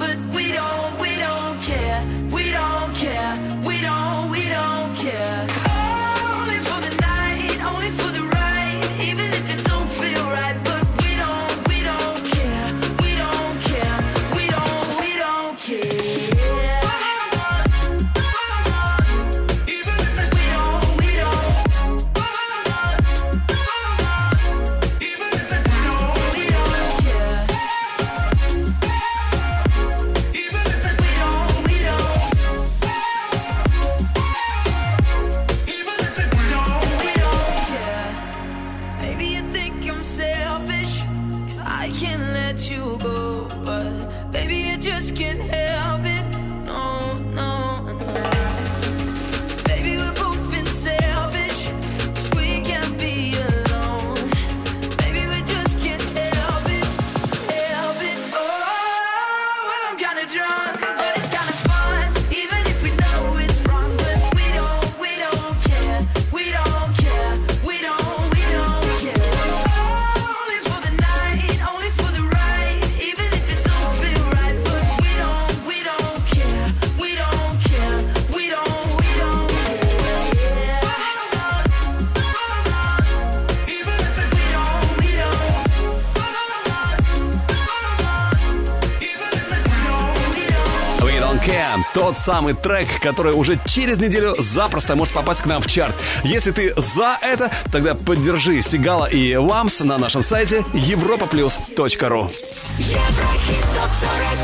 [92.15, 95.95] Тот самый трек, который уже через неделю запросто может попасть к нам в чарт.
[96.23, 102.31] Если ты за это, тогда поддержи Сигала и Вамс на нашем сайте europaplus.ru
[102.77, 104.37] Еврохит ТОП-40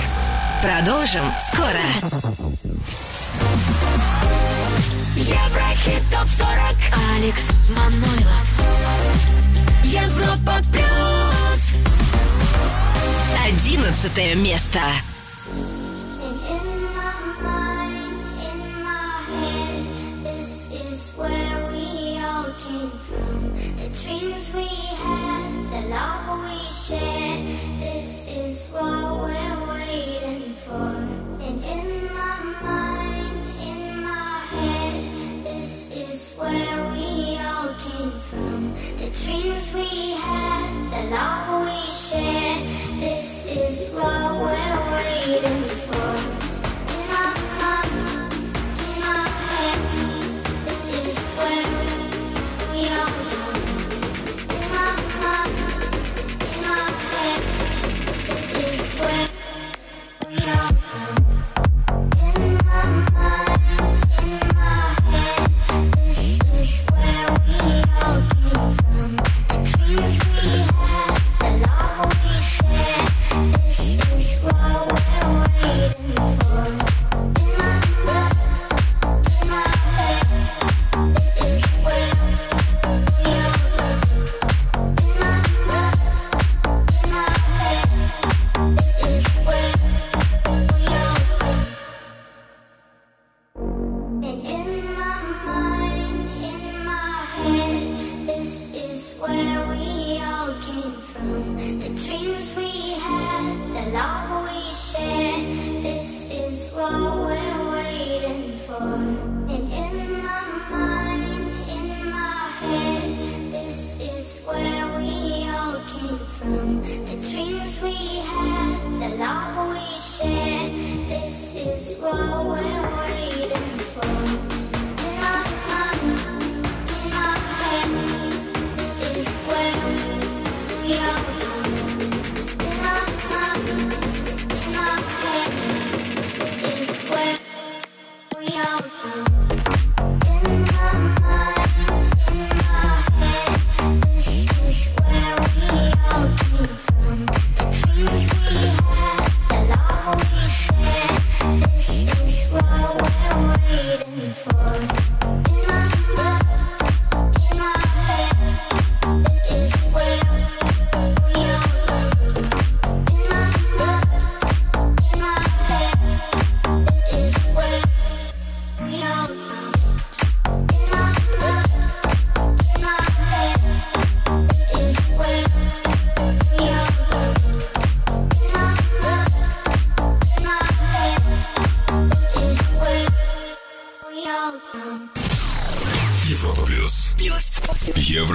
[0.61, 1.85] Продолжим скоро.
[5.15, 6.75] Еврохит ТОП-40
[7.15, 8.47] Алекс Манойлов.
[9.83, 11.79] Европа Плюс.
[13.47, 14.81] Одиннадцатое место
[41.21, 42.63] love we shared.
[42.99, 45.60] This is what we're waiting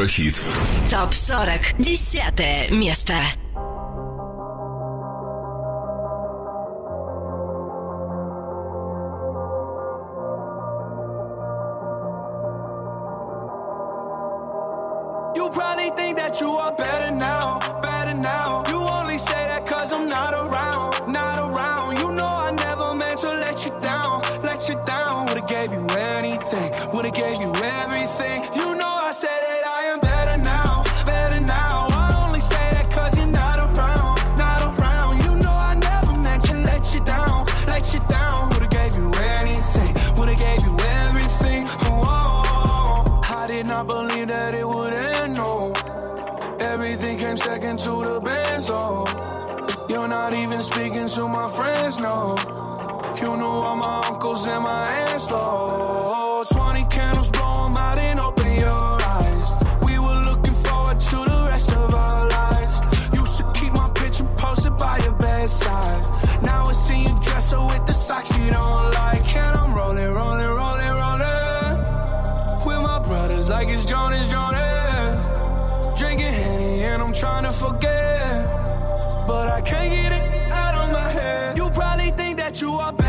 [0.06, 0.44] Еврохит.
[0.88, 1.82] Топ-40.
[1.82, 3.14] Десятое место.
[49.88, 52.34] You're not even speaking to my friends, no.
[53.20, 56.44] You know all my uncles and my aunts, though.
[56.50, 59.54] 20 candles, blow them out and open your eyes.
[59.84, 62.80] We were looking forward to the rest of our lives.
[63.14, 66.04] Used to keep my picture posted by your bedside.
[66.42, 69.36] Now I see you dresser with the socks you don't like.
[69.36, 72.66] And I'm rolling, rolling, rolling, rolling.
[72.66, 75.98] With my brothers, like it's Jonas, Jonas.
[75.98, 78.05] Drinking Henny and I'm trying to forget
[79.26, 81.58] but I can't get it out of my head.
[81.58, 83.05] You probably think that you are.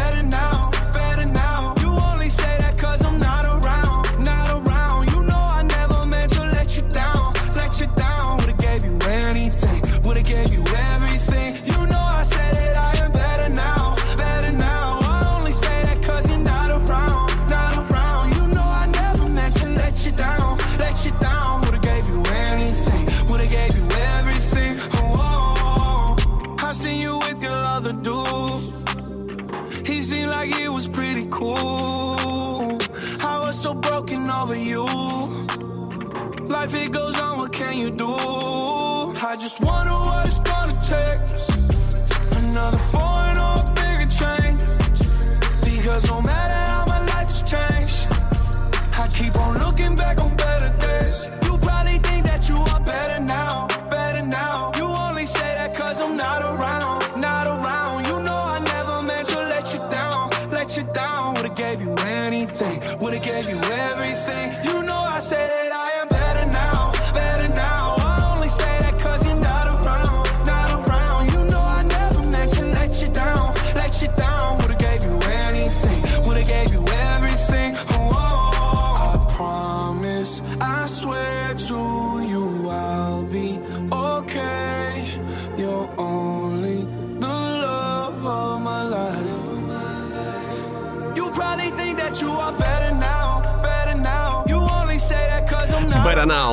[36.68, 37.07] if it goes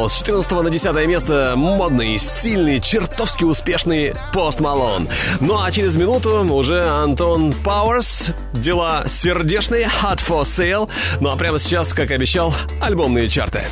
[0.09, 5.09] С 14 на 10 место модный, стильный, чертовски успешный Пост Малон.
[5.41, 8.29] Ну а через минуту уже Антон Пауэрс.
[8.53, 10.91] Дела сердечные, Heart for Sale.
[11.21, 13.63] Ну а прямо сейчас, как обещал, альбомные чарты.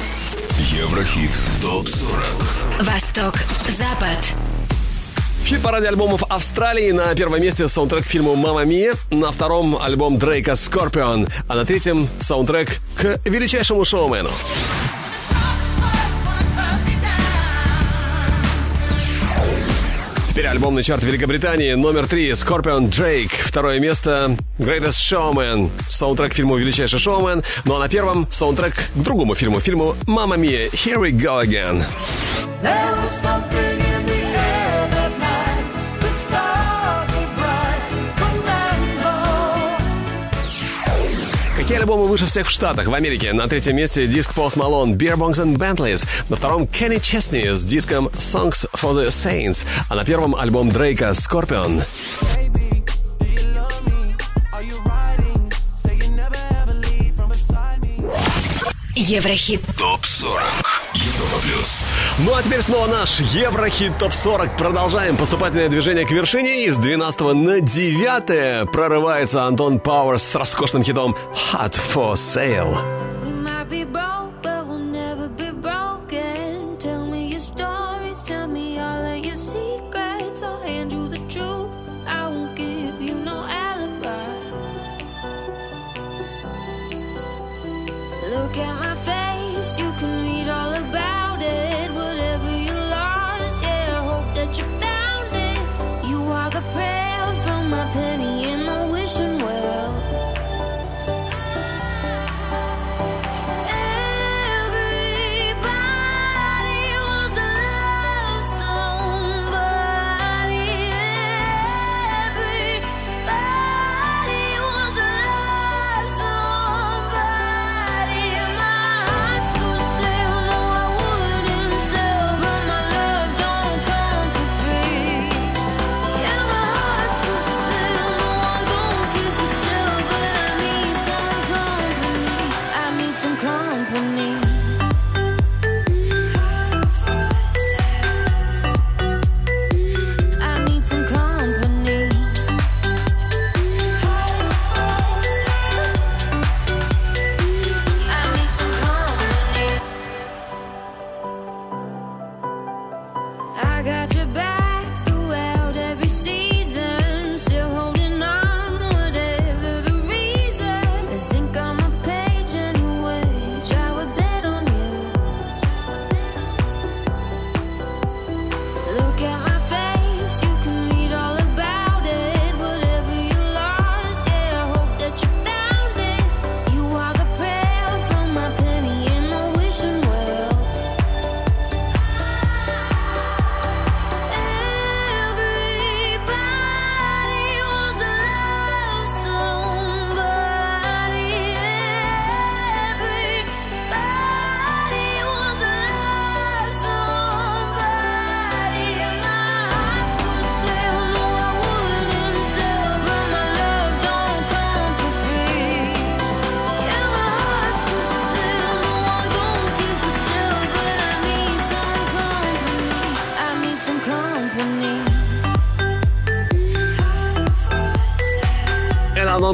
[0.58, 1.30] Еврохит
[1.60, 3.34] ТОП-40 Восток,
[3.68, 4.34] Запад
[5.42, 10.16] в хит-параде альбомов Австралии на первом месте саундтрек к фильму «Мама Мия», на втором альбом
[10.16, 14.30] Дрейка «Скорпион», а на третьем саундтрек к величайшему шоумену.
[20.32, 21.74] Теперь альбомный чарт Великобритании.
[21.74, 23.32] Номер три Scorpion Drake.
[23.38, 25.68] Второе место Greatest Showman.
[25.90, 27.42] Саундтрек фильму Величайший шоумен.
[27.66, 29.60] Ну а на первом саундтрек к другому фильму.
[29.60, 30.70] Фильму Мама Мия.
[30.70, 31.84] Here we go again.
[32.62, 33.71] There was something
[41.62, 42.88] Какие альбомы выше всех в Штатах?
[42.88, 46.04] В Америке на третьем месте диск Post Malone Beer Bongs and Bentleys.
[46.28, 49.64] На втором Кенни Честни с диском Songs for the Saints.
[49.88, 51.84] А на первом альбом Дрейка Scorpion.
[58.96, 59.60] Еврохит.
[59.78, 60.81] ТОП-40.
[61.22, 61.84] Европа плюс.
[62.18, 64.56] Ну а теперь снова наш Еврохит ТОП-40.
[64.56, 66.64] Продолжаем поступательное движение к вершине.
[66.64, 71.16] И с 12 на 9 прорывается Антон Пауэрс с роскошным хитом
[71.52, 73.01] Hot for Sale.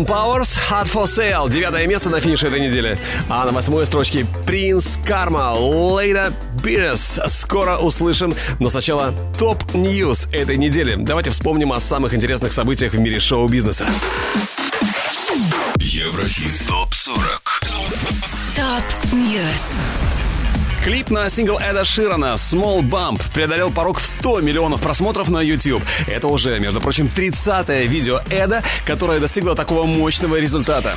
[0.09, 1.51] Пауэрс, Heart for Sale.
[1.51, 2.99] Девятое место на финише этой недели.
[3.29, 6.33] А на восьмой строчке Принц Карма, Later
[6.65, 7.21] Bitches.
[7.27, 10.97] Скоро услышим, но сначала top news этой недели.
[10.97, 13.87] Давайте вспомним о самых интересных событиях в мире шоу-бизнеса.
[15.77, 17.41] Еврохит ТОП-40.
[18.57, 20.08] Top News.
[20.89, 25.83] Клип на сингл Эда Ширана «Small Bump» преодолел порог в 100 миллионов просмотров на YouTube.
[26.07, 30.95] Это уже, между прочим, 30-е видео Эда, которое достигло такого мощного результата.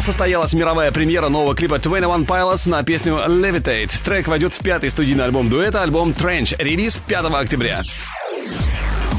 [0.00, 3.92] Состоялась мировая премьера нового клипа 21 Pilots на песню Levitate.
[4.02, 6.54] Трек войдет в пятый студийный альбом дуэта, альбом Trench.
[6.56, 7.82] Релиз 5 октября.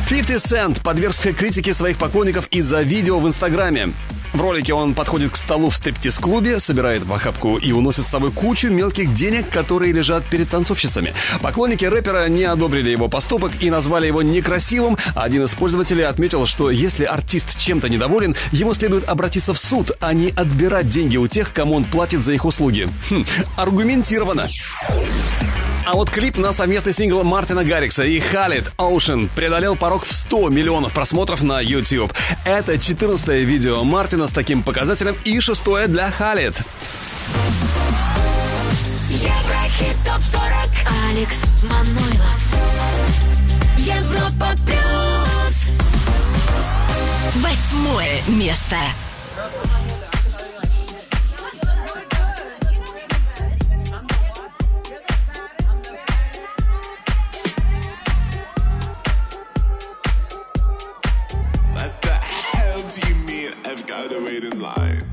[0.10, 3.94] 50 Cent подвергся критике своих поклонников из-за видео в Инстаграме.
[4.34, 8.32] В ролике он подходит к столу в стриптиз-клубе, собирает в охапку и уносит с собой
[8.32, 11.14] кучу мелких денег, которые лежат перед танцовщицами.
[11.42, 14.98] Поклонники рэпера не одобрили его поступок и назвали его некрасивым.
[15.16, 20.14] Один из пользователей отметил, что если артист чем-то недоволен, ему следует обратиться в суд, а
[20.14, 22.88] не отбирать деньги у тех, кому он платит за их услуги.
[23.10, 23.26] Хм,
[23.58, 24.48] аргументированно.
[25.86, 30.50] А вот клип на совместный сингл Мартина Гаррикса и Халид Ocean преодолел порог в 100
[30.50, 32.14] миллионов просмотров на YouTube.
[32.46, 36.12] Это 14 видео Мартина с таким показателем и шестое для
[40.06, 40.70] ТОП-40
[41.10, 42.42] Алекс Манойлов
[43.78, 45.02] Европа Плюс
[47.36, 48.78] Восьмое место.
[64.12, 65.06] featherweight in line.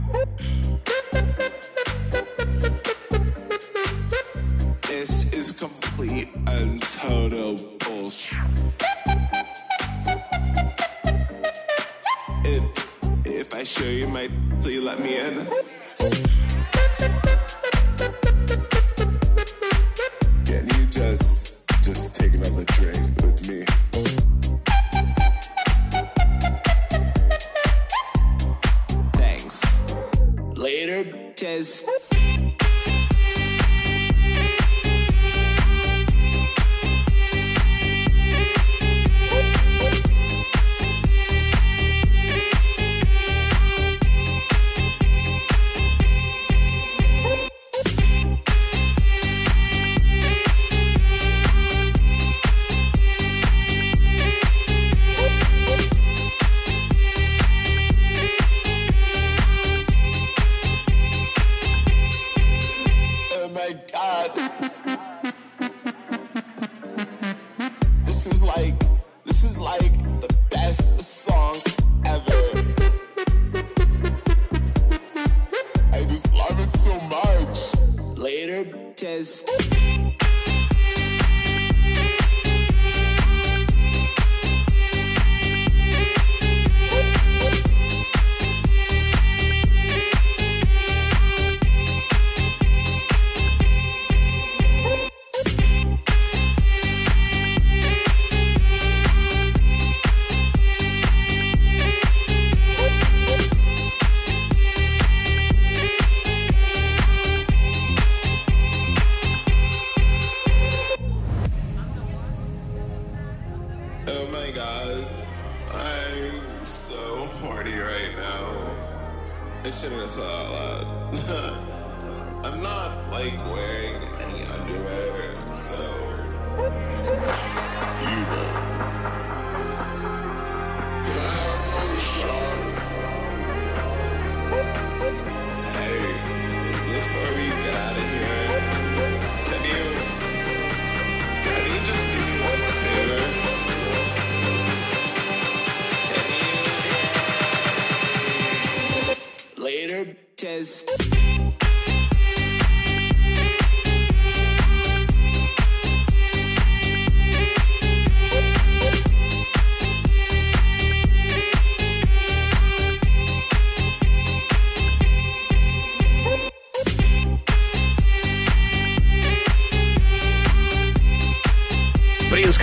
[4.82, 8.38] This is complete and total bullshit.
[12.44, 12.64] If,
[13.24, 15.46] if I show you my, so you let me in.
[20.44, 23.64] Can you just, just take another drink with me?
[30.78, 32.17] Later, bitches.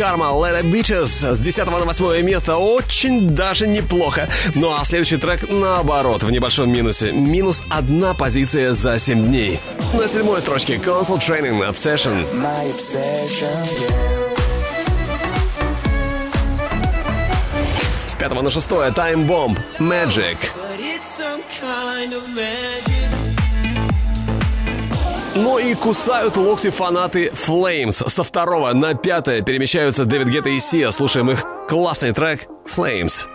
[0.06, 2.58] Карма, Лена Бичес с 10 на 8 место.
[2.58, 4.30] Очень даже неплохо.
[4.54, 7.12] Ну а следующий трек наоборот, в небольшом минусе.
[7.12, 9.60] Минус одна позиция за 7 дней.
[10.00, 12.14] На седьмой строчке Console Training Obsession.
[12.36, 14.26] My obsession yeah.
[18.06, 20.38] С пятого на шестое Time Bomb Magic.
[25.46, 28.10] но и кусают локти фанаты Flames.
[28.10, 30.90] Со второго на пятое перемещаются Дэвид Гетта и Сия.
[30.90, 33.35] Слушаем их классный трек «Flames».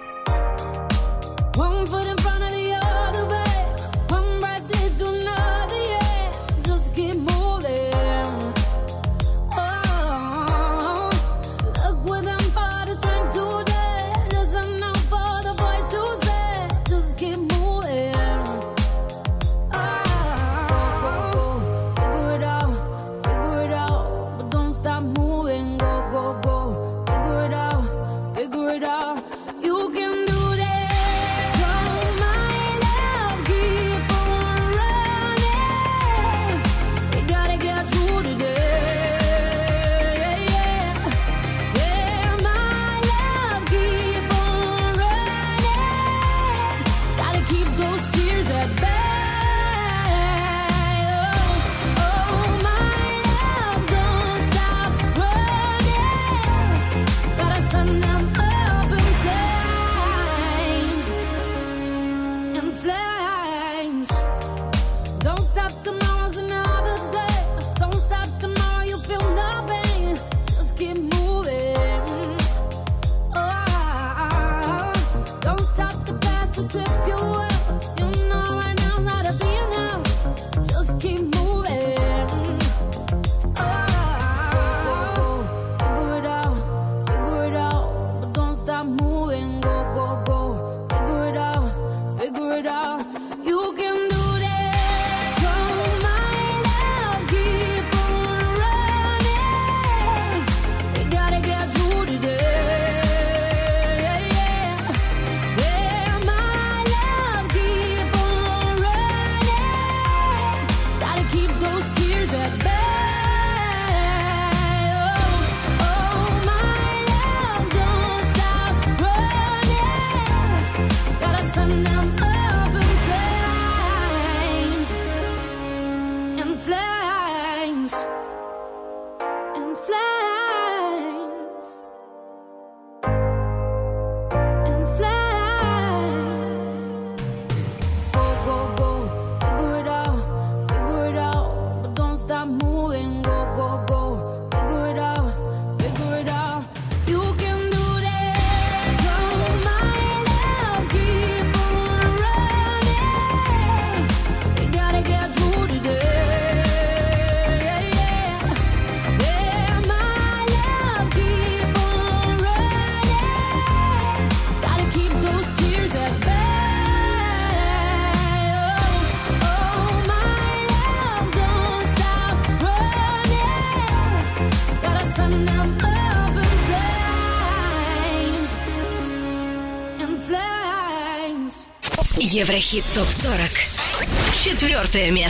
[182.73, 184.45] Еврохит ТОП-40.
[184.45, 185.30] Четвертое место.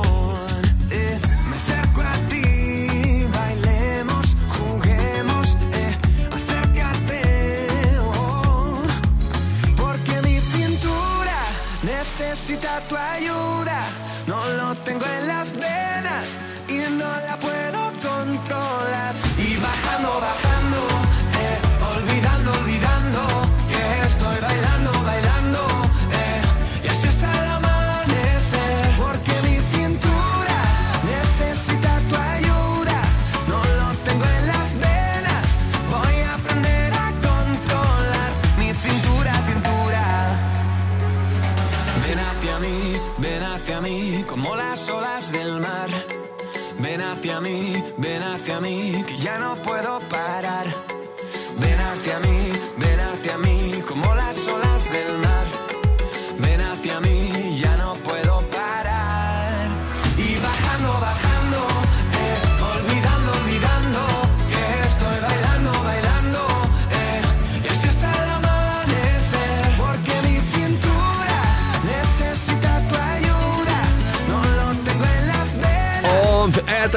[12.41, 13.81] necesita tu ayuda.
[14.25, 16.37] No lo tengo en las venas
[16.67, 19.13] y no la puedo controlar.
[19.37, 20.50] Y bajando, bajando.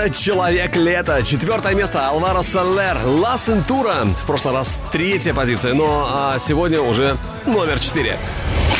[0.04, 1.22] Это «Человек лета.
[1.22, 2.98] Четвертое место Алваро Солер.
[3.06, 4.04] «Ла Сентура».
[4.04, 7.16] В прошлый раз третья позиция, но а сегодня уже
[7.46, 8.18] номер четыре.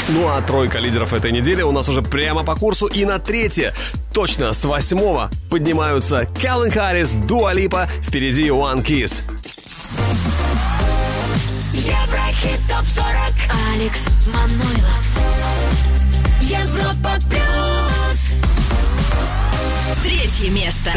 [0.09, 3.73] Ну а тройка лидеров этой недели у нас уже прямо по курсу и на третье.
[4.13, 9.23] Точно с восьмого поднимаются Каллен Харрис, Дуа Липа, впереди One Kiss.
[13.73, 15.04] Алекс Манойлов
[20.45, 20.91] третье место.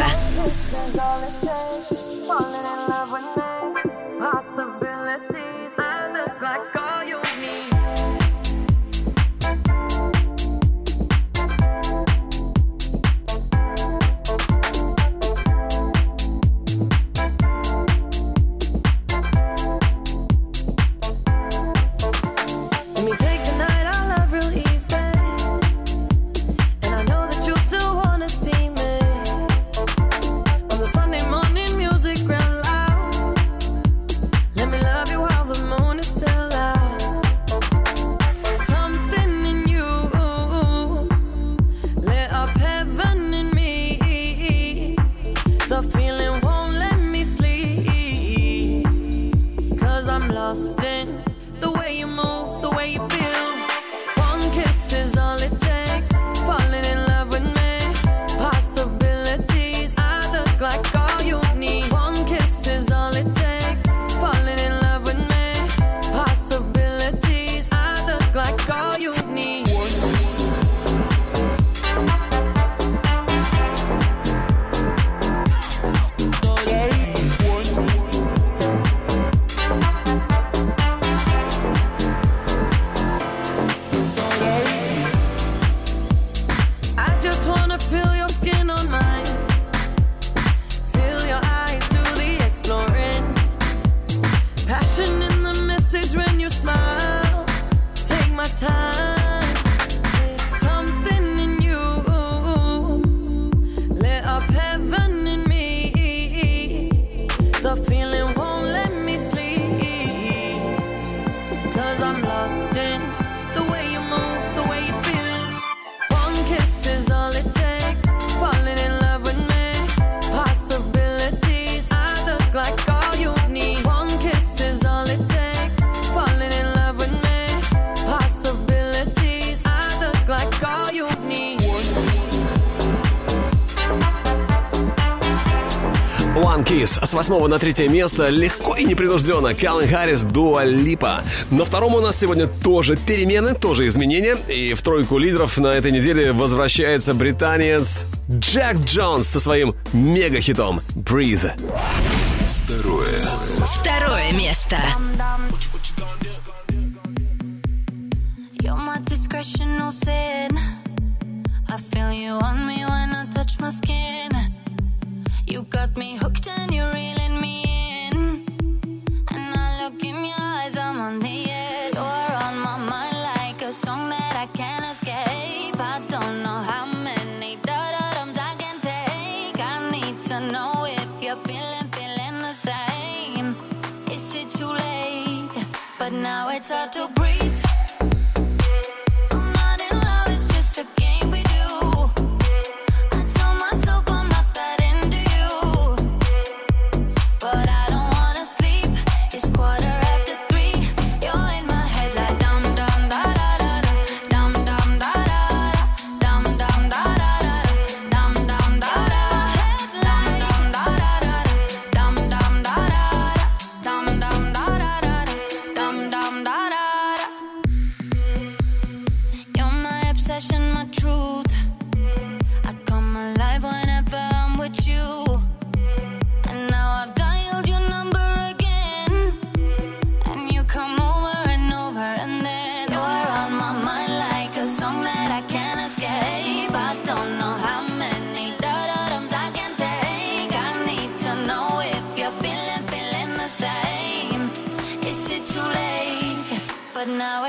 [137.18, 141.24] восьмого на третье место легко и непринужденно Каллен Харрис Дуа Липа.
[141.50, 144.38] На втором у нас сегодня тоже перемены, тоже изменения.
[144.48, 151.54] И в тройку лидеров на этой неделе возвращается британец Джек Джонс со своим мега-хитом «Breathe».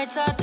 [0.00, 0.37] it's a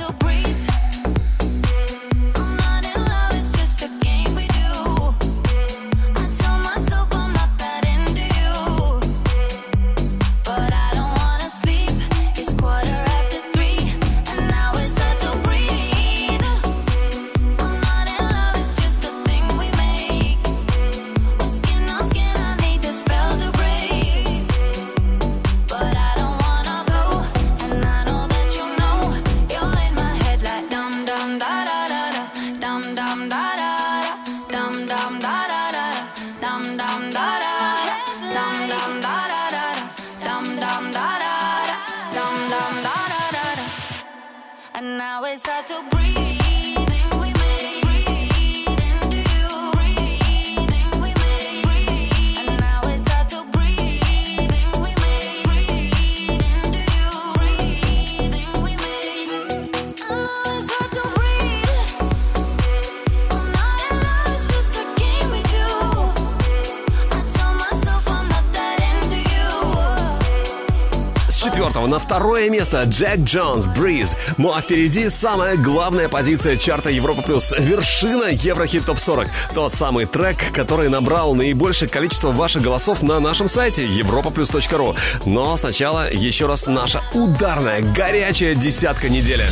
[72.16, 74.16] Второе место Джек Джонс, Бриз.
[74.38, 77.52] Ну а впереди самая главная позиция чарта Европа Плюс.
[77.58, 79.28] Вершина Еврохит Топ 40.
[79.54, 84.32] Тот самый трек, который набрал наибольшее количество ваших голосов на нашем сайте европа
[84.72, 84.96] ру.
[85.26, 89.44] Но сначала еще раз наша ударная, горячая десятка недели.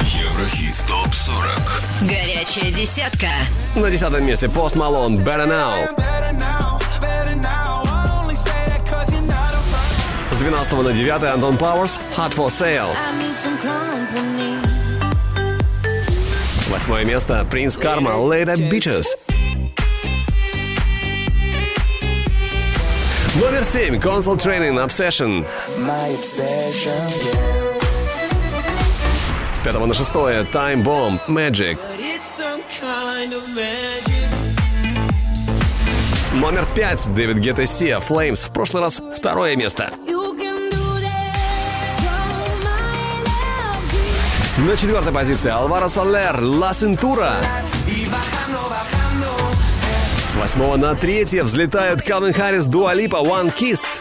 [0.00, 3.28] Еврохит ТОП-40 Горячая десятка
[3.76, 6.05] На десятом месте Пост Малон Better Now
[10.46, 12.94] 12 на 9 Антон Пауэрс «Hot for Sale».
[16.68, 19.06] Восьмое место Принц Карма «Later Bitches».
[23.34, 25.44] Номер семь Console Training Obsession.
[29.52, 31.76] С пятого на шестое Time Bomb Magic.
[36.34, 38.46] Номер пять Дэвид Гетта Сия Flames.
[38.46, 39.90] В прошлый раз второе место.
[40.06, 40.15] You
[44.66, 47.30] На четвертой позиции Алваро Солер «Ла Сентура».
[50.28, 54.00] С восьмого на третье взлетают Калвин Харрис, Дуалипа, One Kiss.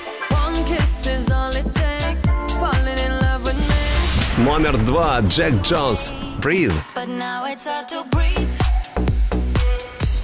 [4.37, 6.73] Номер два Джек Джонс «Breathe».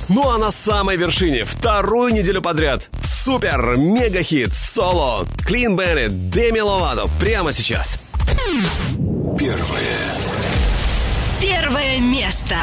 [0.10, 6.62] Ну а на самой вершине вторую неделю подряд супер мега хит соло Клин Беннет Деми
[6.62, 8.00] Ловато прямо сейчас.
[9.38, 9.98] Первое.
[11.40, 12.56] Первое место.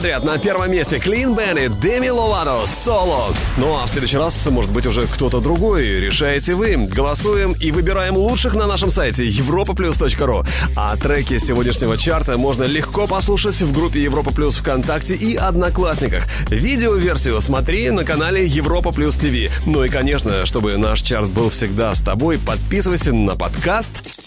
[0.00, 3.34] Подряд на первом месте Clean Bandit, Деми Ловато, Соло.
[3.58, 6.00] Ну а в следующий раз, может быть, уже кто-то другой.
[6.00, 6.76] Решаете вы.
[6.76, 10.48] Голосуем и выбираем лучших на нашем сайте europaplus.ru.
[10.74, 16.22] А треки сегодняшнего чарта можно легко послушать в группе Европа Плюс ВКонтакте и Одноклассниках.
[16.48, 19.50] Видеоверсию смотри на канале Европа Плюс ТВ.
[19.66, 24.10] Ну и, конечно, чтобы наш чарт был всегда с тобой, подписывайся на подкаст Еврохит топ
[24.10, 24.19] 40